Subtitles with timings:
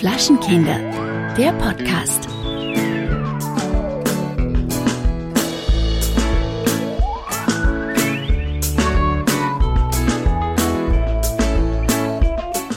[0.00, 0.78] Flaschenkinder,
[1.36, 2.26] der Podcast.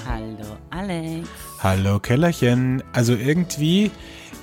[0.05, 1.29] Hallo Alex.
[1.61, 2.83] Hallo Kellerchen.
[2.91, 3.89] Also irgendwie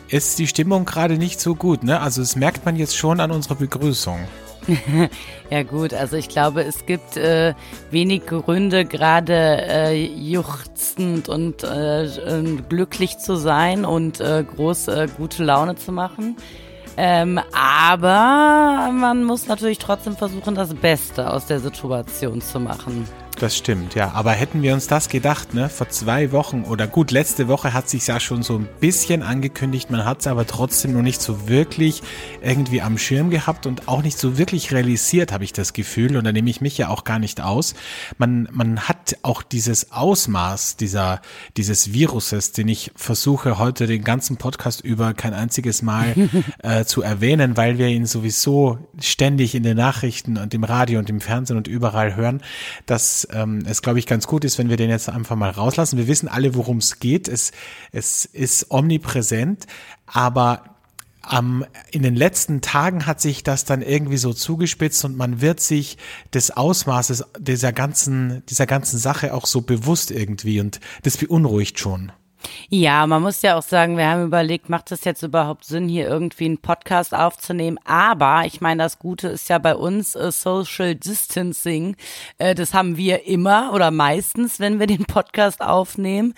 [0.08, 2.00] ist die Stimmung gerade nicht so gut, ne?
[2.00, 4.20] Also das merkt man jetzt schon an unserer Begrüßung.
[5.50, 7.54] ja gut, also ich glaube, es gibt äh,
[7.90, 12.08] wenig Gründe, gerade äh, juchzend und äh,
[12.68, 16.36] glücklich zu sein und äh, groß äh, gute Laune zu machen.
[16.96, 23.06] Ähm, aber man muss natürlich trotzdem versuchen, das Beste aus der Situation zu machen.
[23.40, 24.12] Das stimmt, ja.
[24.12, 27.88] Aber hätten wir uns das gedacht, ne, vor zwei Wochen oder gut, letzte Woche hat
[27.88, 31.48] sich ja schon so ein bisschen angekündigt, man hat es aber trotzdem noch nicht so
[31.48, 32.02] wirklich
[32.42, 36.18] irgendwie am Schirm gehabt und auch nicht so wirklich realisiert, habe ich das Gefühl.
[36.18, 37.72] Und da nehme ich mich ja auch gar nicht aus.
[38.18, 41.22] Man, man hat auch dieses Ausmaß dieser,
[41.56, 46.14] dieses Viruses, den ich versuche heute den ganzen Podcast über kein einziges Mal
[46.62, 51.08] äh, zu erwähnen, weil wir ihn sowieso ständig in den Nachrichten und im Radio und
[51.08, 52.42] im Fernsehen und überall hören,
[52.84, 55.98] dass ähm, es, glaube ich, ganz gut ist, wenn wir den jetzt einfach mal rauslassen.
[55.98, 57.28] Wir wissen alle, worum es geht.
[57.28, 57.52] Es,
[57.92, 59.66] es ist omnipräsent,
[60.06, 60.64] aber
[61.30, 65.60] ähm, in den letzten Tagen hat sich das dann irgendwie so zugespitzt und man wird
[65.60, 65.98] sich
[66.32, 72.12] des Ausmaßes dieser ganzen, dieser ganzen Sache auch so bewusst irgendwie und das beunruhigt schon.
[72.68, 76.08] Ja, man muss ja auch sagen, wir haben überlegt, macht es jetzt überhaupt Sinn, hier
[76.08, 77.78] irgendwie einen Podcast aufzunehmen?
[77.84, 81.96] Aber ich meine, das Gute ist ja bei uns äh, Social Distancing.
[82.38, 86.34] Äh, das haben wir immer oder meistens, wenn wir den Podcast aufnehmen.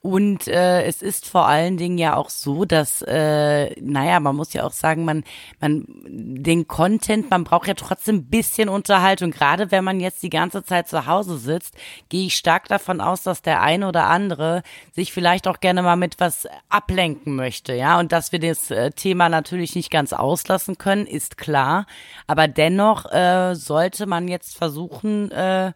[0.00, 4.52] Und äh, es ist vor allen Dingen ja auch so, dass, äh, naja, man muss
[4.52, 5.24] ja auch sagen, man,
[5.60, 9.30] man, den Content, man braucht ja trotzdem ein bisschen Unterhaltung.
[9.30, 11.74] Gerade wenn man jetzt die ganze Zeit zu Hause sitzt,
[12.08, 15.82] gehe ich stark davon aus, dass der eine oder andere sich vielleicht vielleicht auch gerne
[15.82, 17.98] mal mit was ablenken möchte, ja.
[17.98, 21.86] Und dass wir das äh, Thema natürlich nicht ganz auslassen können, ist klar.
[22.26, 25.72] Aber dennoch äh, sollte man jetzt versuchen, äh,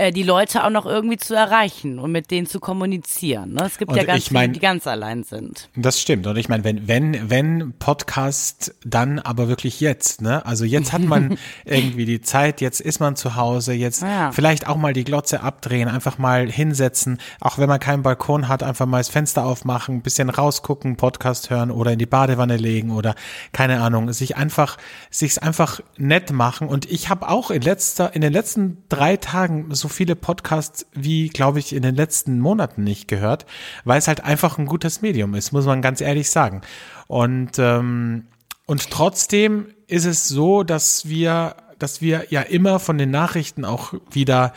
[0.00, 3.52] äh, die Leute auch noch irgendwie zu erreichen und mit denen zu kommunizieren.
[3.52, 3.64] Ne?
[3.66, 5.68] Es gibt und ja ganz ich mein, viele, die ganz allein sind.
[5.76, 6.26] Das stimmt.
[6.26, 10.22] Und ich meine, wenn, wenn, wenn Podcast, dann aber wirklich jetzt.
[10.22, 10.44] Ne?
[10.46, 14.32] Also jetzt hat man irgendwie die Zeit, jetzt ist man zu Hause, jetzt ja.
[14.32, 18.62] vielleicht auch mal die Glotze abdrehen, einfach mal hinsetzen, auch wenn man keinen Balkon hat,
[18.62, 22.90] einfach mal das Fenster aufmachen, ein bisschen rausgucken, Podcast hören oder in die Badewanne legen
[22.90, 23.14] oder
[23.52, 24.78] keine Ahnung, sich einfach,
[25.10, 26.68] sich's einfach nett machen.
[26.68, 31.28] Und ich habe auch in letzter, in den letzten drei Tagen so viele Podcasts wie,
[31.28, 33.46] glaube ich, in den letzten Monaten nicht gehört,
[33.84, 36.62] weil es halt einfach ein gutes Medium ist, muss man ganz ehrlich sagen.
[37.06, 38.26] Und, ähm,
[38.66, 43.94] und trotzdem ist es so, dass wir, dass wir ja immer von den Nachrichten auch
[44.10, 44.52] wieder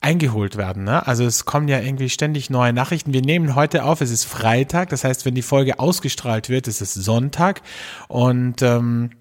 [0.00, 0.84] eingeholt werden.
[0.84, 1.06] Ne?
[1.06, 3.12] Also es kommen ja irgendwie ständig neue Nachrichten.
[3.12, 6.80] Wir nehmen heute auf, es ist Freitag, das heißt, wenn die Folge ausgestrahlt wird, ist
[6.80, 7.60] es Sonntag.
[8.08, 9.19] Und ähm, äh,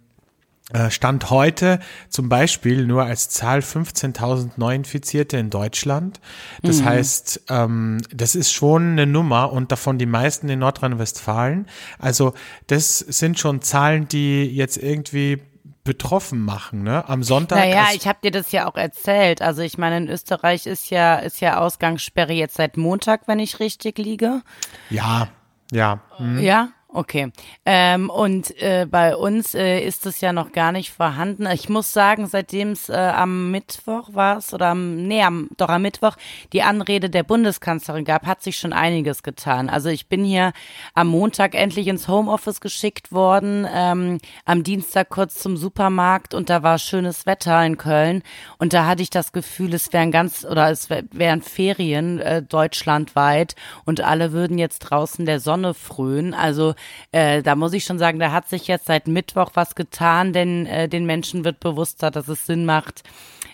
[0.89, 6.19] Stand heute zum Beispiel nur als Zahl 15.000 Neuinfizierte in Deutschland.
[6.61, 6.85] Das mhm.
[6.85, 11.67] heißt, ähm, das ist schon eine Nummer und davon die meisten in Nordrhein-Westfalen.
[11.97, 12.33] Also
[12.67, 15.41] das sind schon Zahlen, die jetzt irgendwie
[15.83, 17.07] betroffen machen, ne?
[17.09, 17.57] Am Sonntag.
[17.57, 19.41] Naja, ich habe dir das ja auch erzählt.
[19.41, 23.59] Also ich meine, in Österreich ist ja ist ja Ausgangssperre jetzt seit Montag, wenn ich
[23.59, 24.43] richtig liege.
[24.91, 25.29] Ja,
[25.71, 25.99] ja.
[26.19, 26.41] Mhm.
[26.41, 26.69] Ja.
[26.91, 27.31] Okay.
[27.65, 31.45] Ähm, und äh, bei uns äh, ist es ja noch gar nicht vorhanden.
[31.45, 35.69] Ich muss sagen, seitdem es äh, am Mittwoch war es oder am, nee, am, doch
[35.69, 36.15] am Mittwoch
[36.51, 39.69] die Anrede der Bundeskanzlerin gab, hat sich schon einiges getan.
[39.69, 40.51] Also ich bin hier
[40.95, 46.63] am Montag endlich ins Homeoffice geschickt worden, ähm, am Dienstag kurz zum Supermarkt und da
[46.63, 48.23] war schönes Wetter in Köln
[48.57, 53.53] und da hatte ich das Gefühl, es wären ganz oder es wären Ferien äh, deutschlandweit
[53.85, 56.33] und alle würden jetzt draußen der Sonne frönen.
[56.33, 56.73] Also
[57.11, 60.65] äh, da muss ich schon sagen, da hat sich jetzt seit Mittwoch was getan, denn
[60.65, 63.03] äh, den Menschen wird bewusster, dass es Sinn macht,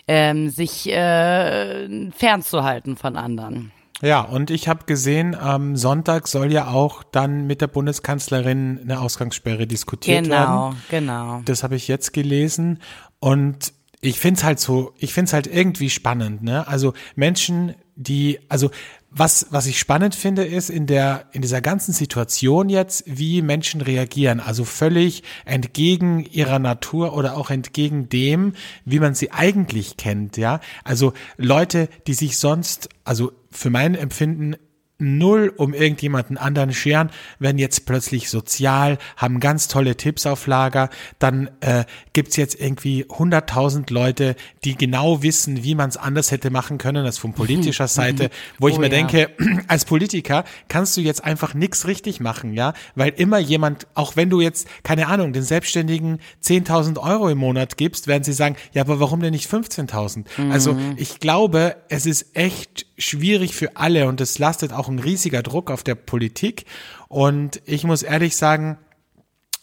[0.08, 3.72] ähm, sich äh, fernzuhalten von anderen.
[4.02, 9.00] Ja, und ich habe gesehen, am Sonntag soll ja auch dann mit der Bundeskanzlerin eine
[9.00, 10.76] Ausgangssperre diskutiert genau, werden.
[10.90, 11.42] Genau, genau.
[11.46, 12.80] Das habe ich jetzt gelesen.
[13.20, 13.72] Und
[14.02, 16.68] ich finde es halt so, ich finde es halt irgendwie spannend, ne?
[16.68, 18.70] Also Menschen, die, also
[19.18, 23.80] was, was ich spannend finde, ist in der, in dieser ganzen Situation jetzt, wie Menschen
[23.80, 24.40] reagieren.
[24.40, 28.52] Also völlig entgegen ihrer Natur oder auch entgegen dem,
[28.84, 30.60] wie man sie eigentlich kennt, ja.
[30.84, 34.56] Also Leute, die sich sonst, also für mein Empfinden
[34.98, 40.88] null um irgendjemanden anderen scheren, wenn jetzt plötzlich sozial, haben ganz tolle Tipps auf Lager,
[41.18, 46.50] dann äh, gibt's jetzt irgendwie hunderttausend Leute, die genau wissen, wie man es anders hätte
[46.50, 48.90] machen können, als von politischer Seite, wo ich oh, mir ja.
[48.90, 49.30] denke,
[49.68, 54.30] als Politiker kannst du jetzt einfach nichts richtig machen, ja, weil immer jemand, auch wenn
[54.30, 58.82] du jetzt, keine Ahnung, den Selbstständigen 10.000 Euro im Monat gibst, werden sie sagen, ja,
[58.82, 60.24] aber warum denn nicht 15.000?
[60.38, 60.52] Mhm.
[60.52, 65.42] Also ich glaube, es ist echt schwierig für alle und es lastet auch ein riesiger
[65.42, 66.64] Druck auf der Politik.
[67.08, 68.78] Und ich muss ehrlich sagen,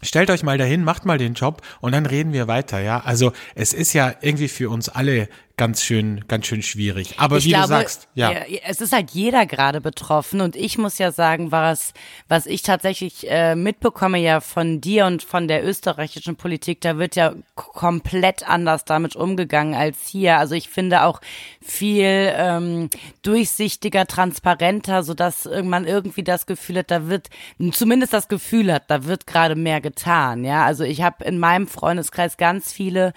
[0.01, 2.99] stellt euch mal dahin, macht mal den Job und dann reden wir weiter, ja.
[2.99, 7.15] Also es ist ja irgendwie für uns alle ganz schön, ganz schön schwierig.
[7.17, 8.31] Aber ich wie glaube, du sagst, ja.
[8.65, 11.93] Es ist halt jeder gerade betroffen und ich muss ja sagen, was,
[12.27, 17.15] was ich tatsächlich äh, mitbekomme ja von dir und von der österreichischen Politik, da wird
[17.15, 20.39] ja komplett anders damit umgegangen als hier.
[20.39, 21.21] Also ich finde auch
[21.61, 22.89] viel ähm,
[23.21, 27.29] durchsichtiger, transparenter, so dass man irgendwie das Gefühl hat, da wird,
[27.71, 30.43] zumindest das Gefühl hat, da wird gerade mehr getan.
[30.43, 33.13] Ja, also ich habe in meinem Freundeskreis ganz viele,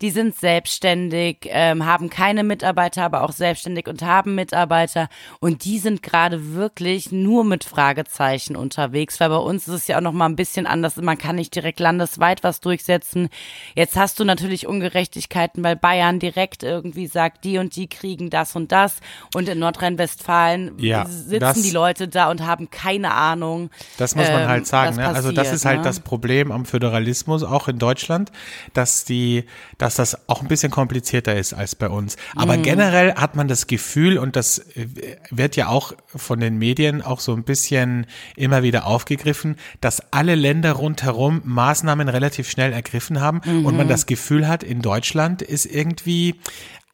[0.00, 5.08] die sind selbstständig, ähm, haben keine Mitarbeiter, aber auch selbstständig und haben Mitarbeiter.
[5.40, 9.98] Und die sind gerade wirklich nur mit Fragezeichen unterwegs, weil bei uns ist es ja
[9.98, 10.96] auch noch mal ein bisschen anders.
[10.96, 13.28] Man kann nicht direkt landesweit was durchsetzen.
[13.74, 18.54] Jetzt hast du natürlich Ungerechtigkeiten, weil Bayern direkt irgendwie sagt, die und die kriegen das
[18.56, 18.96] und das.
[19.34, 23.70] Und in Nordrhein-Westfalen ja, sitzen das, die Leute da und haben keine Ahnung.
[23.96, 24.96] Das muss man ähm, halt sagen.
[24.96, 25.06] Ne?
[25.06, 25.84] also das ist halt ne?
[25.84, 28.30] das Problem am Föderalismus, auch in Deutschland,
[28.74, 29.44] dass die,
[29.78, 32.16] dass das auch ein bisschen komplizierter ist als bei uns.
[32.36, 32.62] Aber mhm.
[32.62, 34.86] generell hat man das Gefühl, und das äh,
[35.30, 38.06] wird ja auch von den Medien auch so ein bisschen
[38.36, 43.66] immer wieder aufgegriffen, dass alle Länder rundherum Maßnahmen relativ schnell ergriffen haben mhm.
[43.66, 43.90] und man mhm.
[43.90, 46.36] das Gefühl hat, in Deutschland ist irgendwie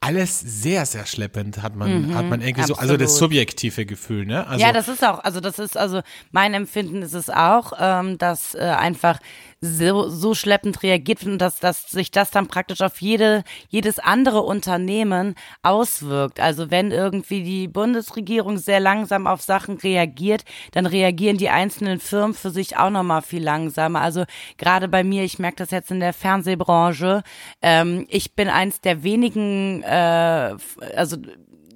[0.04, 2.76] alles sehr, sehr schleppend, hat man, mhm, hat man irgendwie absolut.
[2.76, 4.46] so, also das subjektive Gefühl, ne?
[4.46, 8.18] Also, ja, das ist auch, also das ist, also mein Empfinden ist es auch, ähm,
[8.18, 9.18] dass äh, einfach
[9.60, 14.42] so, so schleppend reagiert und dass, dass sich das dann praktisch auf jede, jedes andere
[14.42, 16.40] Unternehmen auswirkt.
[16.40, 22.34] Also wenn irgendwie die Bundesregierung sehr langsam auf Sachen reagiert, dann reagieren die einzelnen Firmen
[22.34, 24.00] für sich auch nochmal viel langsamer.
[24.00, 24.24] Also
[24.58, 27.22] gerade bei mir, ich merke das jetzt in der Fernsehbranche,
[27.62, 30.56] ähm, ich bin eins der wenigen, äh,
[30.96, 31.16] also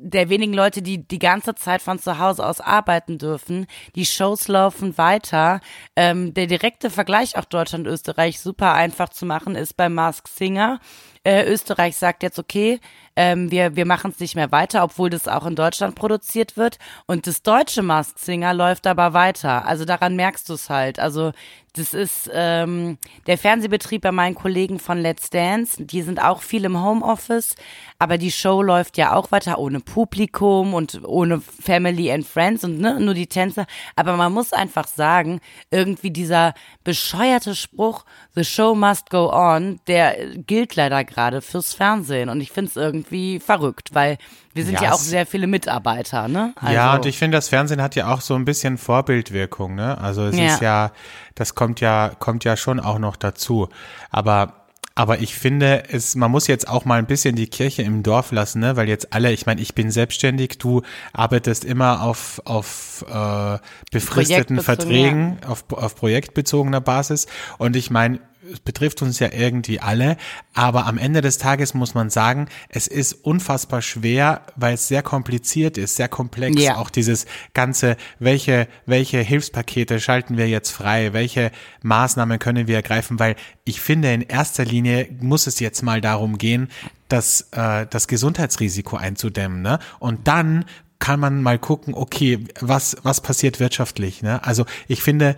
[0.00, 3.66] der wenigen Leute, die die ganze Zeit von zu Hause aus arbeiten dürfen.
[3.94, 5.60] Die Shows laufen weiter.
[5.96, 10.80] Ähm, der direkte Vergleich auch Deutschland-Österreich super einfach zu machen ist bei Mask Singer.
[11.24, 12.80] Äh, Österreich sagt jetzt, okay,
[13.18, 16.78] ähm, wir, wir machen es nicht mehr weiter, obwohl das auch in Deutschland produziert wird.
[17.06, 19.66] Und das deutsche Mask Singer läuft aber weiter.
[19.66, 21.00] Also daran merkst du es halt.
[21.00, 21.32] Also
[21.78, 25.84] das ist ähm, der Fernsehbetrieb bei meinen Kollegen von Let's Dance.
[25.84, 27.54] Die sind auch viel im Homeoffice,
[27.98, 32.80] aber die Show läuft ja auch weiter ohne Publikum und ohne Family and Friends und
[32.80, 33.66] ne, nur die Tänzer.
[33.96, 36.54] Aber man muss einfach sagen, irgendwie dieser
[36.84, 38.04] bescheuerte Spruch,
[38.34, 42.28] The Show must go on, der gilt leider gerade fürs Fernsehen.
[42.28, 43.07] Und ich finde es irgendwie
[43.40, 44.18] verrückt, weil
[44.54, 46.52] wir sind ja, ja auch sehr viele Mitarbeiter, ne?
[46.56, 49.98] Also ja, und ich finde, das Fernsehen hat ja auch so ein bisschen Vorbildwirkung, ne?
[49.98, 50.46] Also es ja.
[50.46, 50.92] ist ja,
[51.34, 53.68] das kommt ja, kommt ja schon auch noch dazu.
[54.10, 54.58] Aber
[54.98, 58.32] aber ich finde, es, man muss jetzt auch mal ein bisschen die Kirche im Dorf
[58.32, 58.74] lassen, ne?
[58.74, 60.82] weil jetzt alle, ich meine, ich bin selbstständig, du
[61.12, 63.58] arbeitest immer auf, auf äh,
[63.92, 65.50] befristeten Verträgen, ja.
[65.50, 67.28] auf, auf projektbezogener Basis.
[67.58, 68.18] Und ich meine,
[68.52, 70.16] es betrifft uns ja irgendwie alle,
[70.54, 75.02] aber am Ende des Tages muss man sagen, es ist unfassbar schwer, weil es sehr
[75.02, 76.62] kompliziert ist, sehr komplex.
[76.62, 76.76] Ja.
[76.76, 81.50] Auch dieses ganze, welche, welche Hilfspakete schalten wir jetzt frei, welche
[81.82, 86.38] Maßnahmen können wir ergreifen, weil ich finde, in erster Linie muss es jetzt mal darum
[86.38, 86.68] gehen,
[87.08, 89.62] das, äh, das Gesundheitsrisiko einzudämmen.
[89.62, 89.78] Ne?
[89.98, 90.64] Und dann
[90.98, 94.22] kann man mal gucken, okay, was, was passiert wirtschaftlich.
[94.22, 94.42] Ne?
[94.44, 95.36] Also ich finde,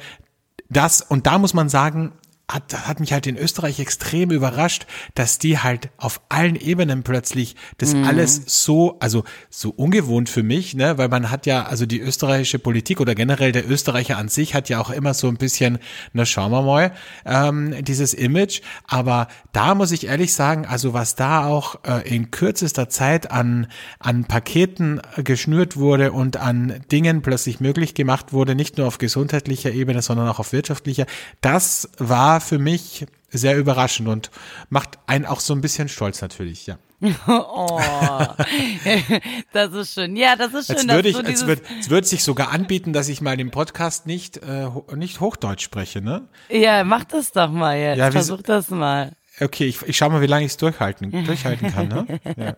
[0.68, 2.12] das, und da muss man sagen,
[2.52, 7.56] hat, hat mich halt in Österreich extrem überrascht, dass die halt auf allen Ebenen plötzlich
[7.78, 8.04] das mhm.
[8.04, 12.58] alles so, also so ungewohnt für mich, ne, weil man hat ja, also die österreichische
[12.58, 15.78] Politik oder generell der Österreicher an sich hat ja auch immer so ein bisschen,
[16.12, 16.92] na schauen wir mal,
[17.24, 18.62] ähm, dieses Image.
[18.86, 23.66] Aber da muss ich ehrlich sagen, also was da auch äh, in kürzester Zeit an,
[23.98, 29.70] an Paketen geschnürt wurde und an Dingen plötzlich möglich gemacht wurde, nicht nur auf gesundheitlicher
[29.70, 31.06] Ebene, sondern auch auf wirtschaftlicher,
[31.40, 34.30] das war für mich sehr überraschend und
[34.68, 36.78] macht einen auch so ein bisschen stolz natürlich, ja.
[37.26, 37.80] oh,
[39.52, 40.16] das ist schön.
[40.16, 40.90] Ja, das ist schön.
[40.90, 43.50] Als würde ich, so als wird, es wird sich sogar anbieten, dass ich mal im
[43.50, 46.28] Podcast nicht, äh, nicht Hochdeutsch spreche, ne?
[46.50, 47.98] Ja, mach das doch mal jetzt.
[47.98, 49.12] Ja, Versuch das mal.
[49.40, 51.88] Okay, ich, ich schau mal, wie lange ich es durchhalten, durchhalten kann.
[51.88, 52.20] Ne?
[52.36, 52.56] Ja.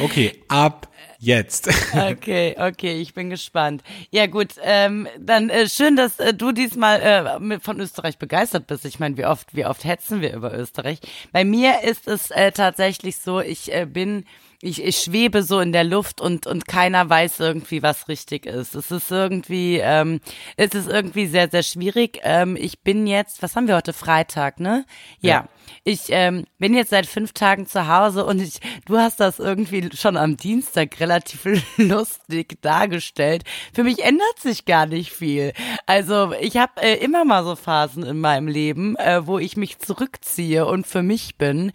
[0.00, 1.68] Okay, ab jetzt.
[1.96, 3.82] Okay, okay, ich bin gespannt.
[4.10, 8.84] Ja gut, ähm, dann äh, schön, dass äh, du diesmal äh, von Österreich begeistert bist.
[8.84, 11.00] Ich meine, wie oft, wie oft hetzen wir über Österreich?
[11.32, 14.24] Bei mir ist es äh, tatsächlich so, ich äh, bin
[14.62, 18.74] ich, ich schwebe so in der Luft und und keiner weiß irgendwie, was richtig ist.
[18.74, 20.20] Es ist irgendwie, ähm,
[20.56, 22.20] es ist irgendwie sehr sehr schwierig.
[22.22, 24.84] Ähm, ich bin jetzt, was haben wir heute Freitag, ne?
[25.20, 25.48] Ja, ja.
[25.84, 29.90] ich ähm, bin jetzt seit fünf Tagen zu Hause und ich, du hast das irgendwie
[29.94, 31.44] schon am Dienstag relativ
[31.76, 33.44] lustig dargestellt.
[33.74, 35.52] Für mich ändert sich gar nicht viel.
[35.86, 39.78] Also ich habe äh, immer mal so Phasen in meinem Leben, äh, wo ich mich
[39.78, 41.72] zurückziehe und für mich bin.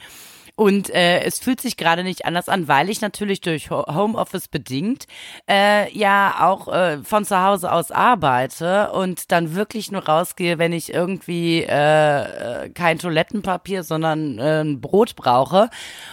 [0.62, 5.08] Und äh, es fühlt sich gerade nicht anders an, weil ich natürlich durch Homeoffice bedingt
[5.50, 10.72] äh, ja auch äh, von zu Hause aus arbeite und dann wirklich nur rausgehe, wenn
[10.72, 15.72] ich irgendwie äh, äh kein Toilettenpapier, sondern äh, ein Brot brauche.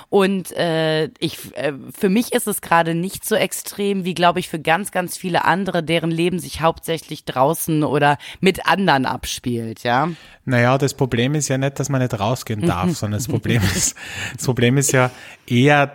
[0.09, 4.49] Und äh, ich, äh, für mich ist es gerade nicht so extrem wie, glaube ich,
[4.49, 10.09] für ganz, ganz viele andere, deren Leben sich hauptsächlich draußen oder mit anderen abspielt, ja.
[10.49, 13.95] Naja, das Problem ist ja nicht, dass man nicht rausgehen darf, sondern das Problem ist,
[14.38, 15.11] das Problem ist ja
[15.47, 15.92] eher,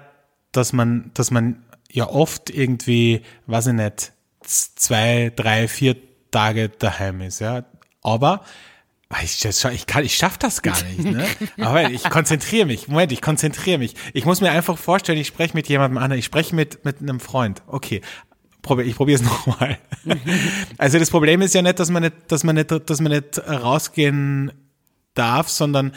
[0.51, 5.95] dass man, dass man ja oft irgendwie, weiß ich nicht, zwei, drei, vier
[6.31, 7.65] Tage daheim ist, ja.
[8.01, 8.43] Aber
[9.21, 11.25] ich, ich, kann, ich schaff das gar nicht, ne?
[11.65, 12.88] Aber ich konzentriere mich.
[12.88, 13.95] Moment, ich konzentriere mich.
[14.13, 17.19] Ich muss mir einfach vorstellen, ich spreche mit jemandem anderen, ich spreche mit, mit einem
[17.19, 17.62] Freund.
[17.67, 18.01] Okay.
[18.85, 19.77] Ich probiere es nochmal.
[20.77, 23.39] Also das Problem ist ja nicht, dass man nicht, dass man nicht, dass man nicht
[23.47, 24.51] rausgehen
[25.13, 25.93] darf, sondern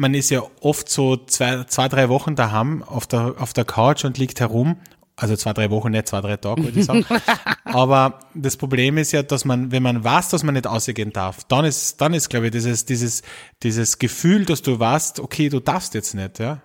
[0.00, 4.04] man ist ja oft so zwei, zwei drei Wochen daheim auf der, auf der Couch
[4.04, 4.76] und liegt herum.
[5.14, 7.04] Also zwei, drei Wochen, nicht zwei, drei Tage, würde ich sagen.
[7.64, 11.44] Aber das Problem ist ja, dass man, wenn man weiß, dass man nicht ausgehen darf,
[11.44, 13.22] dann ist, dann ist, glaube ich, dieses, dieses,
[13.62, 16.62] dieses Gefühl, dass du weißt, okay, du darfst jetzt nicht, ja.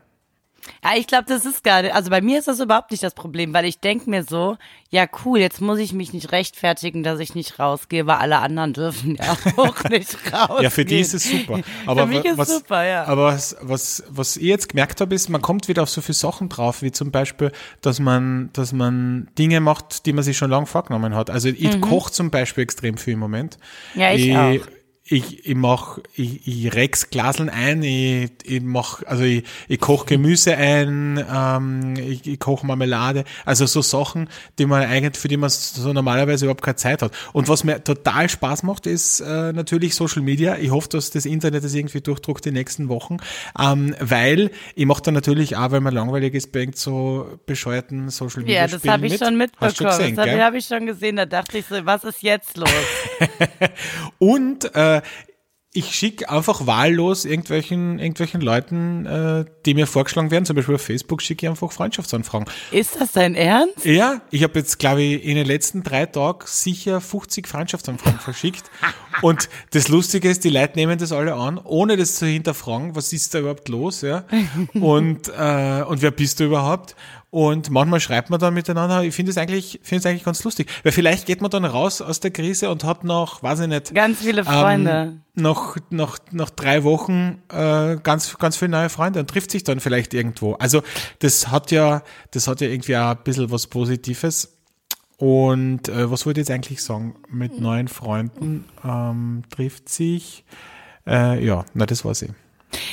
[0.83, 3.13] Ja, ich glaube, das ist gar nicht, also bei mir ist das überhaupt nicht das
[3.13, 4.57] Problem, weil ich denke mir so,
[4.89, 8.73] ja cool, jetzt muss ich mich nicht rechtfertigen, dass ich nicht rausgehe, weil alle anderen
[8.73, 10.63] dürfen ja auch nicht rausgehen.
[10.63, 11.59] ja, für die ist es super.
[11.85, 13.05] Aber für mich ist was, super, ja.
[13.05, 16.13] Aber was, was, was ich jetzt gemerkt habe, ist, man kommt wieder auf so viele
[16.13, 20.49] Sachen drauf, wie zum Beispiel, dass man, dass man Dinge macht, die man sich schon
[20.49, 21.29] lange vorgenommen hat.
[21.29, 21.81] Also ich mhm.
[21.81, 23.57] koche zum Beispiel extrem viel im Moment.
[23.95, 24.74] Ja, ich, ich auch
[25.07, 30.07] ich, ich mach, ich, ich rex Glaseln ein, ich, ich mach, also ich, ich koche
[30.07, 35.37] Gemüse ein, ähm, ich, ich koche Marmelade, also so Sachen, die man eigentlich, für die
[35.37, 37.11] man so normalerweise überhaupt keine Zeit hat.
[37.33, 40.57] Und was mir total Spaß macht, ist äh, natürlich Social Media.
[40.57, 43.17] Ich hoffe, dass das Internet das irgendwie durchdruckt die nächsten Wochen,
[43.59, 48.41] ähm, weil ich mache da natürlich auch, weil man langweilig ist, bei so bescheuerten Social
[48.41, 49.23] Media Ja, das habe ich mit.
[49.23, 49.71] schon mitbekommen.
[49.75, 51.17] Gesehen, das habe hab ich schon gesehen.
[51.17, 52.69] Da dachte ich so, was ist jetzt los?
[54.17, 54.94] Und äh,
[55.75, 60.81] ich schicke einfach wahllos irgendwelchen, irgendwelchen Leuten, äh, die mir vorgeschlagen werden, zum Beispiel auf
[60.81, 62.47] Facebook, schicke ich einfach Freundschaftsanfragen.
[62.71, 63.83] Ist das dein Ernst?
[63.83, 68.63] Ja, ich habe jetzt, glaube ich, in den letzten drei Tagen sicher 50 Freundschaftsanfragen verschickt.
[69.21, 73.13] Und das Lustige ist, die Leute nehmen das alle an, ohne das zu hinterfragen, was
[73.13, 74.25] ist da überhaupt los, ja?
[74.73, 76.95] Und, äh, und wer bist du überhaupt?
[77.35, 79.03] Und manchmal schreibt man dann miteinander.
[79.03, 80.71] Ich finde es eigentlich, finde es eigentlich ganz lustig.
[80.83, 83.93] Weil vielleicht geht man dann raus aus der Krise und hat noch, weiß ich nicht.
[83.93, 84.91] Ganz viele Freunde.
[84.91, 89.65] Ähm, noch, noch, noch drei Wochen, äh, ganz, ganz viele neue Freunde und trifft sich
[89.65, 90.53] dann vielleicht irgendwo.
[90.53, 90.81] Also,
[91.19, 94.54] das hat ja, das hat ja irgendwie auch ein bisschen was Positives.
[95.17, 97.15] Und äh, was wollte ich jetzt eigentlich sagen?
[97.29, 100.43] Mit neuen Freunden ähm, trifft sich.
[101.07, 102.29] Äh, ja, na, das war sie.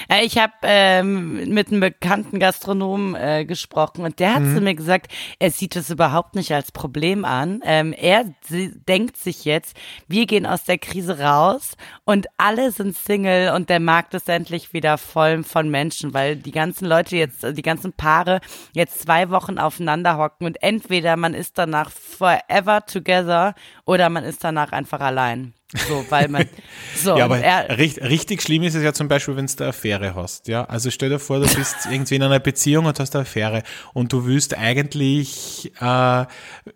[0.09, 4.55] Äh, ich habe ähm, mit einem bekannten Gastronomen äh, gesprochen und der hat mhm.
[4.55, 7.61] zu mir gesagt, er sieht es überhaupt nicht als Problem an.
[7.65, 9.77] Ähm, er denkt sich jetzt,
[10.09, 14.73] wir gehen aus der Krise raus und alle sind Single und der Markt ist endlich
[14.73, 18.41] wieder voll von Menschen, weil die ganzen Leute jetzt, die ganzen Paare
[18.73, 24.45] jetzt zwei Wochen aufeinander hocken und entweder man ist danach forever together oder man ist
[24.45, 25.55] danach einfach allein.
[25.75, 26.47] So, weil man.
[26.95, 29.69] So, ja, aber er, richtig, richtig schlimm ist es ja zum Beispiel, wenn du eine
[29.71, 30.47] Affäre hast.
[30.47, 33.63] Ja, also stell dir vor, du bist irgendwie in einer Beziehung und hast eine Affäre
[33.95, 36.27] und du willst eigentlich, äh,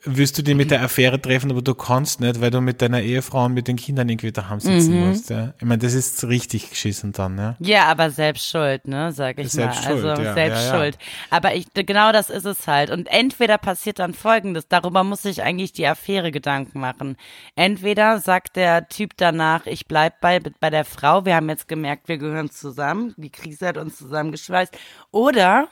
[0.04, 3.02] willst du dich mit der Affäre treffen, aber du kannst nicht, weil du mit deiner
[3.02, 5.08] Ehefrau und mit den Kindern irgendwie daheim sitzen mhm.
[5.08, 5.28] musst.
[5.28, 5.52] Ja.
[5.58, 7.36] Ich meine, das ist richtig geschissen dann.
[7.36, 9.92] Ja, ja aber selbst schuld, ne, sag ich selbst mal.
[9.92, 10.98] Schuld, also ja, selbst ja, schuld.
[11.28, 12.90] Aber ich, genau das ist es halt.
[12.90, 17.16] Und entweder passiert dann Folgendes, darüber muss sich eigentlich die Affäre Gedanken machen.
[17.54, 22.08] Entweder sagt der Typ danach, ich bleib bei, bei der Frau, wir haben jetzt gemerkt,
[22.08, 24.76] wir gehören zusammen, die Krise hat uns zusammengeschweißt.
[25.10, 25.68] Oder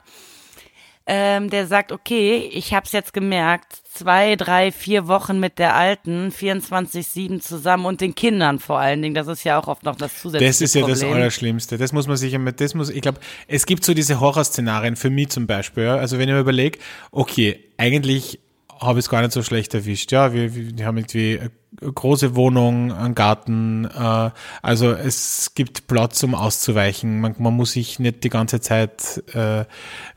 [1.07, 5.75] ähm, der sagt, okay, ich habe es jetzt gemerkt, zwei, drei, vier Wochen mit der
[5.75, 9.15] Alten, 24-7 zusammen und den Kindern vor allen Dingen.
[9.15, 11.01] Das ist ja auch oft noch das zusätzliche Das ist ja Problem.
[11.01, 11.77] das Allerschlimmste.
[11.77, 15.11] Das muss man sich immer, das muss, ich glaube, es gibt so diese Horrorszenarien für
[15.11, 15.85] mich zum Beispiel.
[15.85, 15.97] Ja?
[15.97, 16.79] Also wenn ich mir überlege,
[17.11, 18.41] okay, eigentlich
[18.81, 20.13] habe ich es gar nicht so schlecht erwischt.
[20.13, 21.41] Ja, wir, wir haben irgendwie
[21.81, 24.31] eine große Wohnung, einen Garten, äh,
[24.63, 27.21] also es gibt Platz, um auszuweichen.
[27.21, 29.65] Man, man muss sich nicht die ganze Zeit, äh,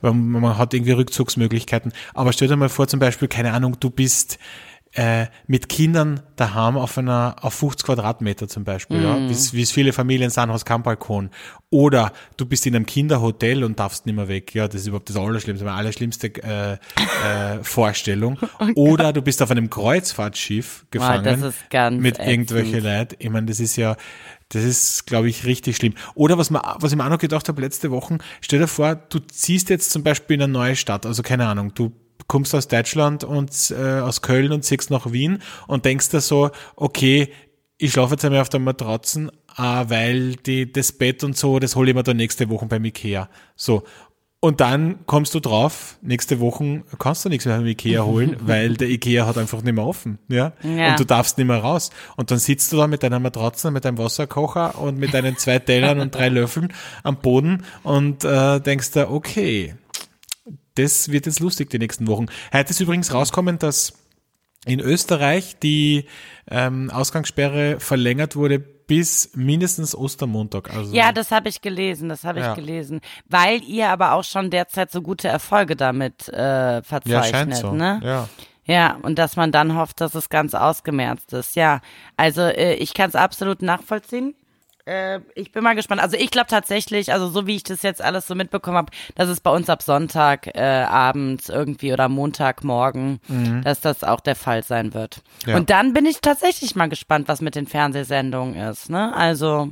[0.02, 1.94] man, man hat irgendwie Rückzugsmöglichkeiten.
[2.14, 4.40] Aber stell dir mal vor, zum Beispiel, keine Ahnung, du bist
[4.98, 9.04] äh, mit Kindern daheim auf einer auf 50 Quadratmeter zum Beispiel, mm.
[9.04, 11.30] ja, wie es viele Familien sind, hast keinen Balkon.
[11.70, 14.56] Oder du bist in einem Kinderhotel und darfst nicht mehr weg.
[14.56, 16.78] Ja, das ist überhaupt das Allerschlimmste, meine allerschlimmste äh, äh,
[17.62, 18.40] Vorstellung.
[18.60, 23.18] Oh Oder du bist auf einem Kreuzfahrtschiff gefangen oh, mit irgendwelchen Leuten.
[23.20, 23.98] Ich meine, das ist ja,
[24.50, 25.94] das ist, glaube ich, richtig schlimm.
[26.16, 28.96] Oder was, man, was ich mir auch noch gedacht habe letzte Woche, stell dir vor,
[28.96, 31.92] du ziehst jetzt zum Beispiel in eine neue Stadt, also keine Ahnung, du
[32.28, 36.52] kommst aus Deutschland und äh, aus Köln und ziehst nach Wien und denkst dir so,
[36.76, 37.32] okay,
[37.78, 41.76] ich schlafe jetzt einmal auf der Matratzen, äh, weil die, das Bett und so, das
[41.76, 43.30] hole ich mir dann nächste Woche beim Ikea.
[43.56, 43.84] So.
[44.40, 48.76] Und dann kommst du drauf, nächste Woche kannst du nichts mehr beim Ikea holen, weil
[48.76, 50.54] der Ikea hat einfach nicht mehr offen, ja?
[50.62, 50.92] ja?
[50.92, 51.90] Und du darfst nicht mehr raus.
[52.18, 55.58] Und dann sitzt du da mit deiner Matratze, mit deinem Wasserkocher und mit deinen zwei
[55.58, 56.72] Tellern und drei Löffeln
[57.02, 59.74] am Boden und äh, denkst da, okay,
[60.78, 62.28] das wird jetzt lustig die nächsten Wochen.
[62.54, 63.94] Heute ist übrigens rauskommen, dass
[64.66, 66.06] in Österreich die
[66.50, 70.74] ähm, Ausgangssperre verlängert wurde bis mindestens Ostermontag.
[70.74, 72.54] Also ja, das habe ich gelesen, das habe ich ja.
[72.54, 73.02] gelesen.
[73.28, 77.72] Weil ihr aber auch schon derzeit so gute Erfolge damit äh, verzeichnet, ja, scheint so.
[77.72, 78.00] ne?
[78.04, 78.30] Ja.
[78.70, 81.56] Ja, und dass man dann hofft, dass es ganz ausgemerzt ist.
[81.56, 81.80] Ja,
[82.18, 84.36] also äh, ich kann es absolut nachvollziehen
[84.88, 86.02] äh, ich bin mal gespannt.
[86.02, 89.28] Also ich glaube tatsächlich, also so wie ich das jetzt alles so mitbekommen habe, dass
[89.28, 93.62] es bei uns ab Sonntag äh, abends irgendwie oder Montagmorgen, mhm.
[93.64, 95.22] dass das auch der Fall sein wird.
[95.46, 95.58] Ja.
[95.58, 98.90] Und dann bin ich tatsächlich mal gespannt, was mit den Fernsehsendungen ist.
[98.90, 99.14] Ne?
[99.16, 99.70] Also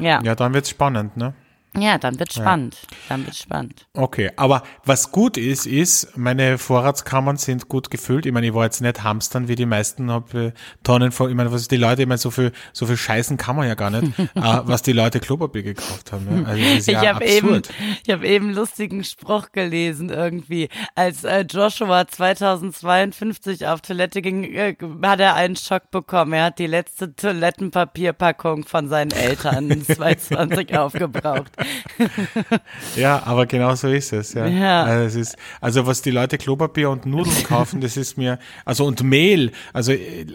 [0.00, 0.20] ja.
[0.22, 1.34] Ja, dann wird's spannend, ne?
[1.76, 2.76] Ja, dann wird spannend.
[2.80, 2.96] Ja.
[3.08, 3.86] Dann wird spannend.
[3.94, 8.26] Okay, aber was gut ist, ist, meine Vorratskammern sind gut gefüllt.
[8.26, 10.52] Ich meine, ich war jetzt nicht hamstern wie die meisten hab, äh,
[10.82, 13.56] Tonnen von, ich meine, was die Leute, ich meine, so viel, so viel Scheißen kann
[13.56, 16.42] man ja gar nicht, äh, was die Leute Klopapier gekauft haben.
[16.42, 16.48] Ja.
[16.48, 17.62] Also das ist ja ich habe eben,
[18.04, 24.44] ich habe eben einen lustigen Spruch gelesen irgendwie, als äh, Joshua 2052 auf Toilette ging,
[24.44, 26.32] äh, hat er einen Schock bekommen.
[26.34, 31.52] Er hat die letzte Toilettenpapierpackung von seinen Eltern 22 aufgebraucht.
[32.96, 34.34] ja, aber genau so ist es.
[34.34, 34.46] Ja.
[34.46, 34.82] ja.
[34.84, 38.84] Also, es ist, also was die Leute Klopapier und Nudeln kaufen, das ist mir, also
[38.84, 39.52] und Mehl.
[39.72, 40.26] Also äh,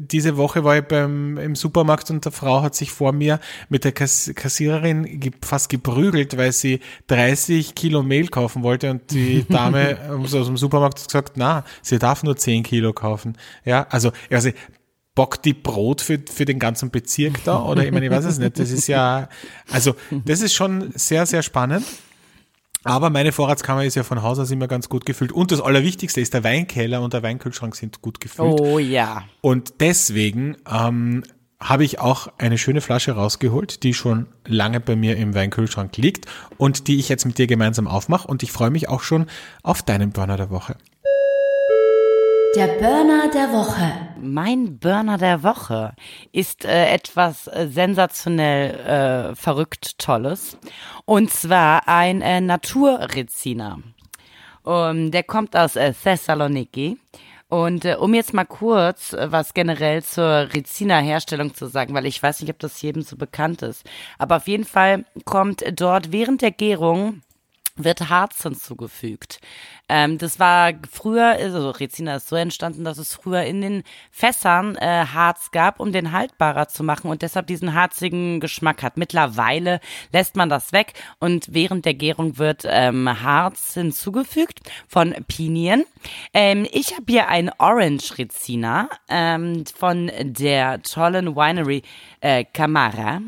[0.00, 3.84] diese Woche war ich beim im Supermarkt und der Frau hat sich vor mir mit
[3.84, 9.98] der Kass Kassiererin fast geprügelt, weil sie 30 Kilo Mehl kaufen wollte und die Dame
[10.10, 13.36] aus dem Supermarkt hat gesagt, na, sie darf nur 10 Kilo kaufen.
[13.64, 14.50] Ja, also, also
[15.18, 17.64] bockt die Brot für, für den ganzen Bezirk da?
[17.64, 18.56] Oder ich meine, ich weiß es nicht.
[18.56, 19.28] Das ist ja,
[19.68, 21.84] also das ist schon sehr, sehr spannend.
[22.84, 25.32] Aber meine Vorratskammer ist ja von Haus aus immer ganz gut gefüllt.
[25.32, 28.60] Und das Allerwichtigste ist, der Weinkeller und der Weinkühlschrank sind gut gefüllt.
[28.60, 29.24] Oh ja.
[29.40, 31.24] Und deswegen ähm,
[31.58, 36.26] habe ich auch eine schöne Flasche rausgeholt, die schon lange bei mir im Weinkühlschrank liegt
[36.58, 38.28] und die ich jetzt mit dir gemeinsam aufmache.
[38.28, 39.26] Und ich freue mich auch schon
[39.64, 40.76] auf deinen Burner der Woche.
[42.56, 43.92] Der Burner der Woche.
[44.20, 45.94] Mein Burner der Woche
[46.32, 50.56] ist äh, etwas äh, sensationell äh, verrückt Tolles.
[51.04, 53.80] Und zwar ein äh, Naturreziner.
[54.62, 56.98] Um, der kommt aus äh, Thessaloniki.
[57.48, 62.22] Und äh, um jetzt mal kurz äh, was generell zur Rezina-Herstellung zu sagen, weil ich
[62.22, 63.84] weiß nicht, ob das jedem so bekannt ist.
[64.16, 67.22] Aber auf jeden Fall kommt dort während der Gärung
[67.78, 69.40] wird Harz hinzugefügt.
[69.88, 74.76] Ähm, das war früher, also Rezina ist so entstanden, dass es früher in den Fässern
[74.76, 78.96] äh, Harz gab, um den haltbarer zu machen und deshalb diesen harzigen Geschmack hat.
[78.96, 79.80] Mittlerweile
[80.12, 85.84] lässt man das weg und während der Gärung wird ähm, Harz hinzugefügt von Pinien.
[86.34, 91.82] Ähm, ich habe hier ein Orange Rezina ähm, von der tollen Winery
[92.20, 93.20] äh, Camara.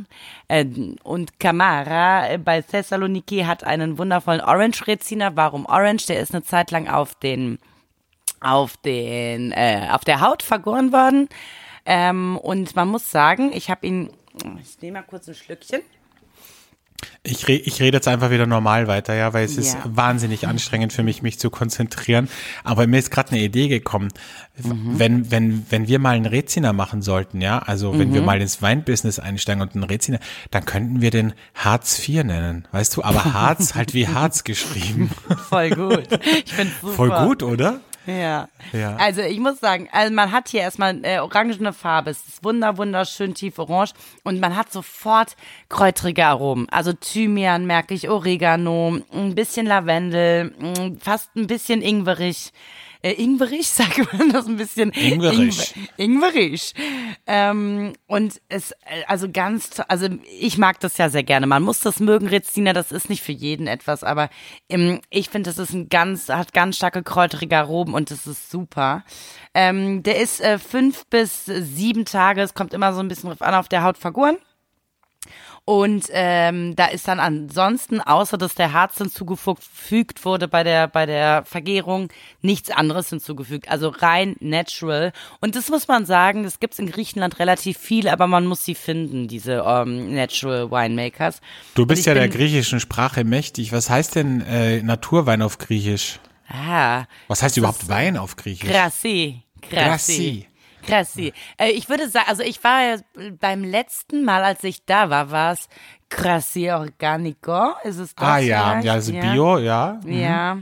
[0.48, 0.66] Äh,
[1.02, 5.36] und Camara äh, bei Thessaloniki hat einen wundervollen Orange Rezina.
[5.36, 6.06] Warum Orange?
[6.06, 7.58] Der ist eine Zeit lang auf den
[8.40, 11.28] auf den äh, auf der Haut vergoren worden.
[11.86, 14.10] Ähm, und man muss sagen, ich habe ihn.
[14.62, 15.82] Ich nehme mal kurz ein Schlückchen.
[17.22, 19.60] Ich, re ich rede jetzt einfach wieder normal weiter, ja, weil es ja.
[19.60, 22.30] ist wahnsinnig anstrengend für mich, mich zu konzentrieren.
[22.64, 24.08] Aber mir ist gerade eine Idee gekommen.
[24.56, 24.98] Mhm.
[24.98, 28.14] Wenn, wenn, wenn wir mal einen Reziner machen sollten, ja, also wenn mhm.
[28.14, 30.18] wir mal ins Weinbusiness einsteigen und einen Reziner,
[30.50, 35.10] dann könnten wir den Hartz IV nennen, weißt du, aber Harz halt wie Harz geschrieben.
[35.50, 36.08] Voll gut.
[36.44, 36.94] Ich finde super.
[36.94, 37.80] Voll gut, oder?
[38.06, 38.48] Ja.
[38.72, 38.96] ja.
[38.96, 42.78] Also ich muss sagen, also man hat hier erstmal äh, orangene Farbe, es ist wunder
[42.78, 43.92] wunderschön tief orange
[44.24, 45.36] und man hat sofort
[45.68, 46.68] kräutrige Aromen.
[46.70, 50.52] Also Thymian merke ich, Oregano, ein bisschen Lavendel,
[51.00, 52.52] fast ein bisschen ingwerig
[53.02, 54.90] äh, ingwerig, sagt man das ein bisschen.
[54.90, 55.74] Ingwerig.
[55.96, 56.74] ingwerig.
[57.26, 60.08] Ähm, und es, äh, also ganz, also
[60.38, 61.46] ich mag das ja sehr gerne.
[61.46, 64.30] Man muss das mögen, Rezina, das ist nicht für jeden etwas, aber
[64.68, 68.50] ähm, ich finde, das ist ein ganz, hat ganz starke kräuterige Aromen und das ist
[68.50, 69.04] super.
[69.54, 73.42] Ähm, der ist äh, fünf bis sieben Tage, es kommt immer so ein bisschen drauf
[73.42, 74.36] an, auf der Haut vergoren.
[75.70, 81.06] Und ähm, da ist dann ansonsten, außer dass der Harz hinzugefügt wurde bei der, bei
[81.06, 82.08] der Vergärung,
[82.42, 83.68] nichts anderes hinzugefügt.
[83.68, 85.12] Also rein natural.
[85.40, 88.74] Und das muss man sagen, das gibt's in Griechenland relativ viel, aber man muss sie
[88.74, 91.40] finden, diese ähm, Natural Winemakers.
[91.76, 93.70] Du bist ja der griechischen Sprache mächtig.
[93.70, 96.18] Was heißt denn äh, Naturwein auf Griechisch?
[96.48, 97.04] Ah.
[97.28, 98.68] Was heißt überhaupt Wein auf Griechisch?
[98.68, 99.44] Krassi.
[99.62, 100.48] Krassi.
[100.82, 101.32] Krassi.
[101.58, 102.96] Äh, ich würde sagen, also ich war ja
[103.40, 105.68] beim letzten Mal, als ich da war, war es
[106.08, 107.72] Krassi Organico.
[107.84, 108.28] Ist es das?
[108.28, 109.32] Ah ja, ja, also ja.
[109.32, 110.00] Bio, ja.
[110.04, 110.12] Mhm.
[110.12, 110.58] Ja.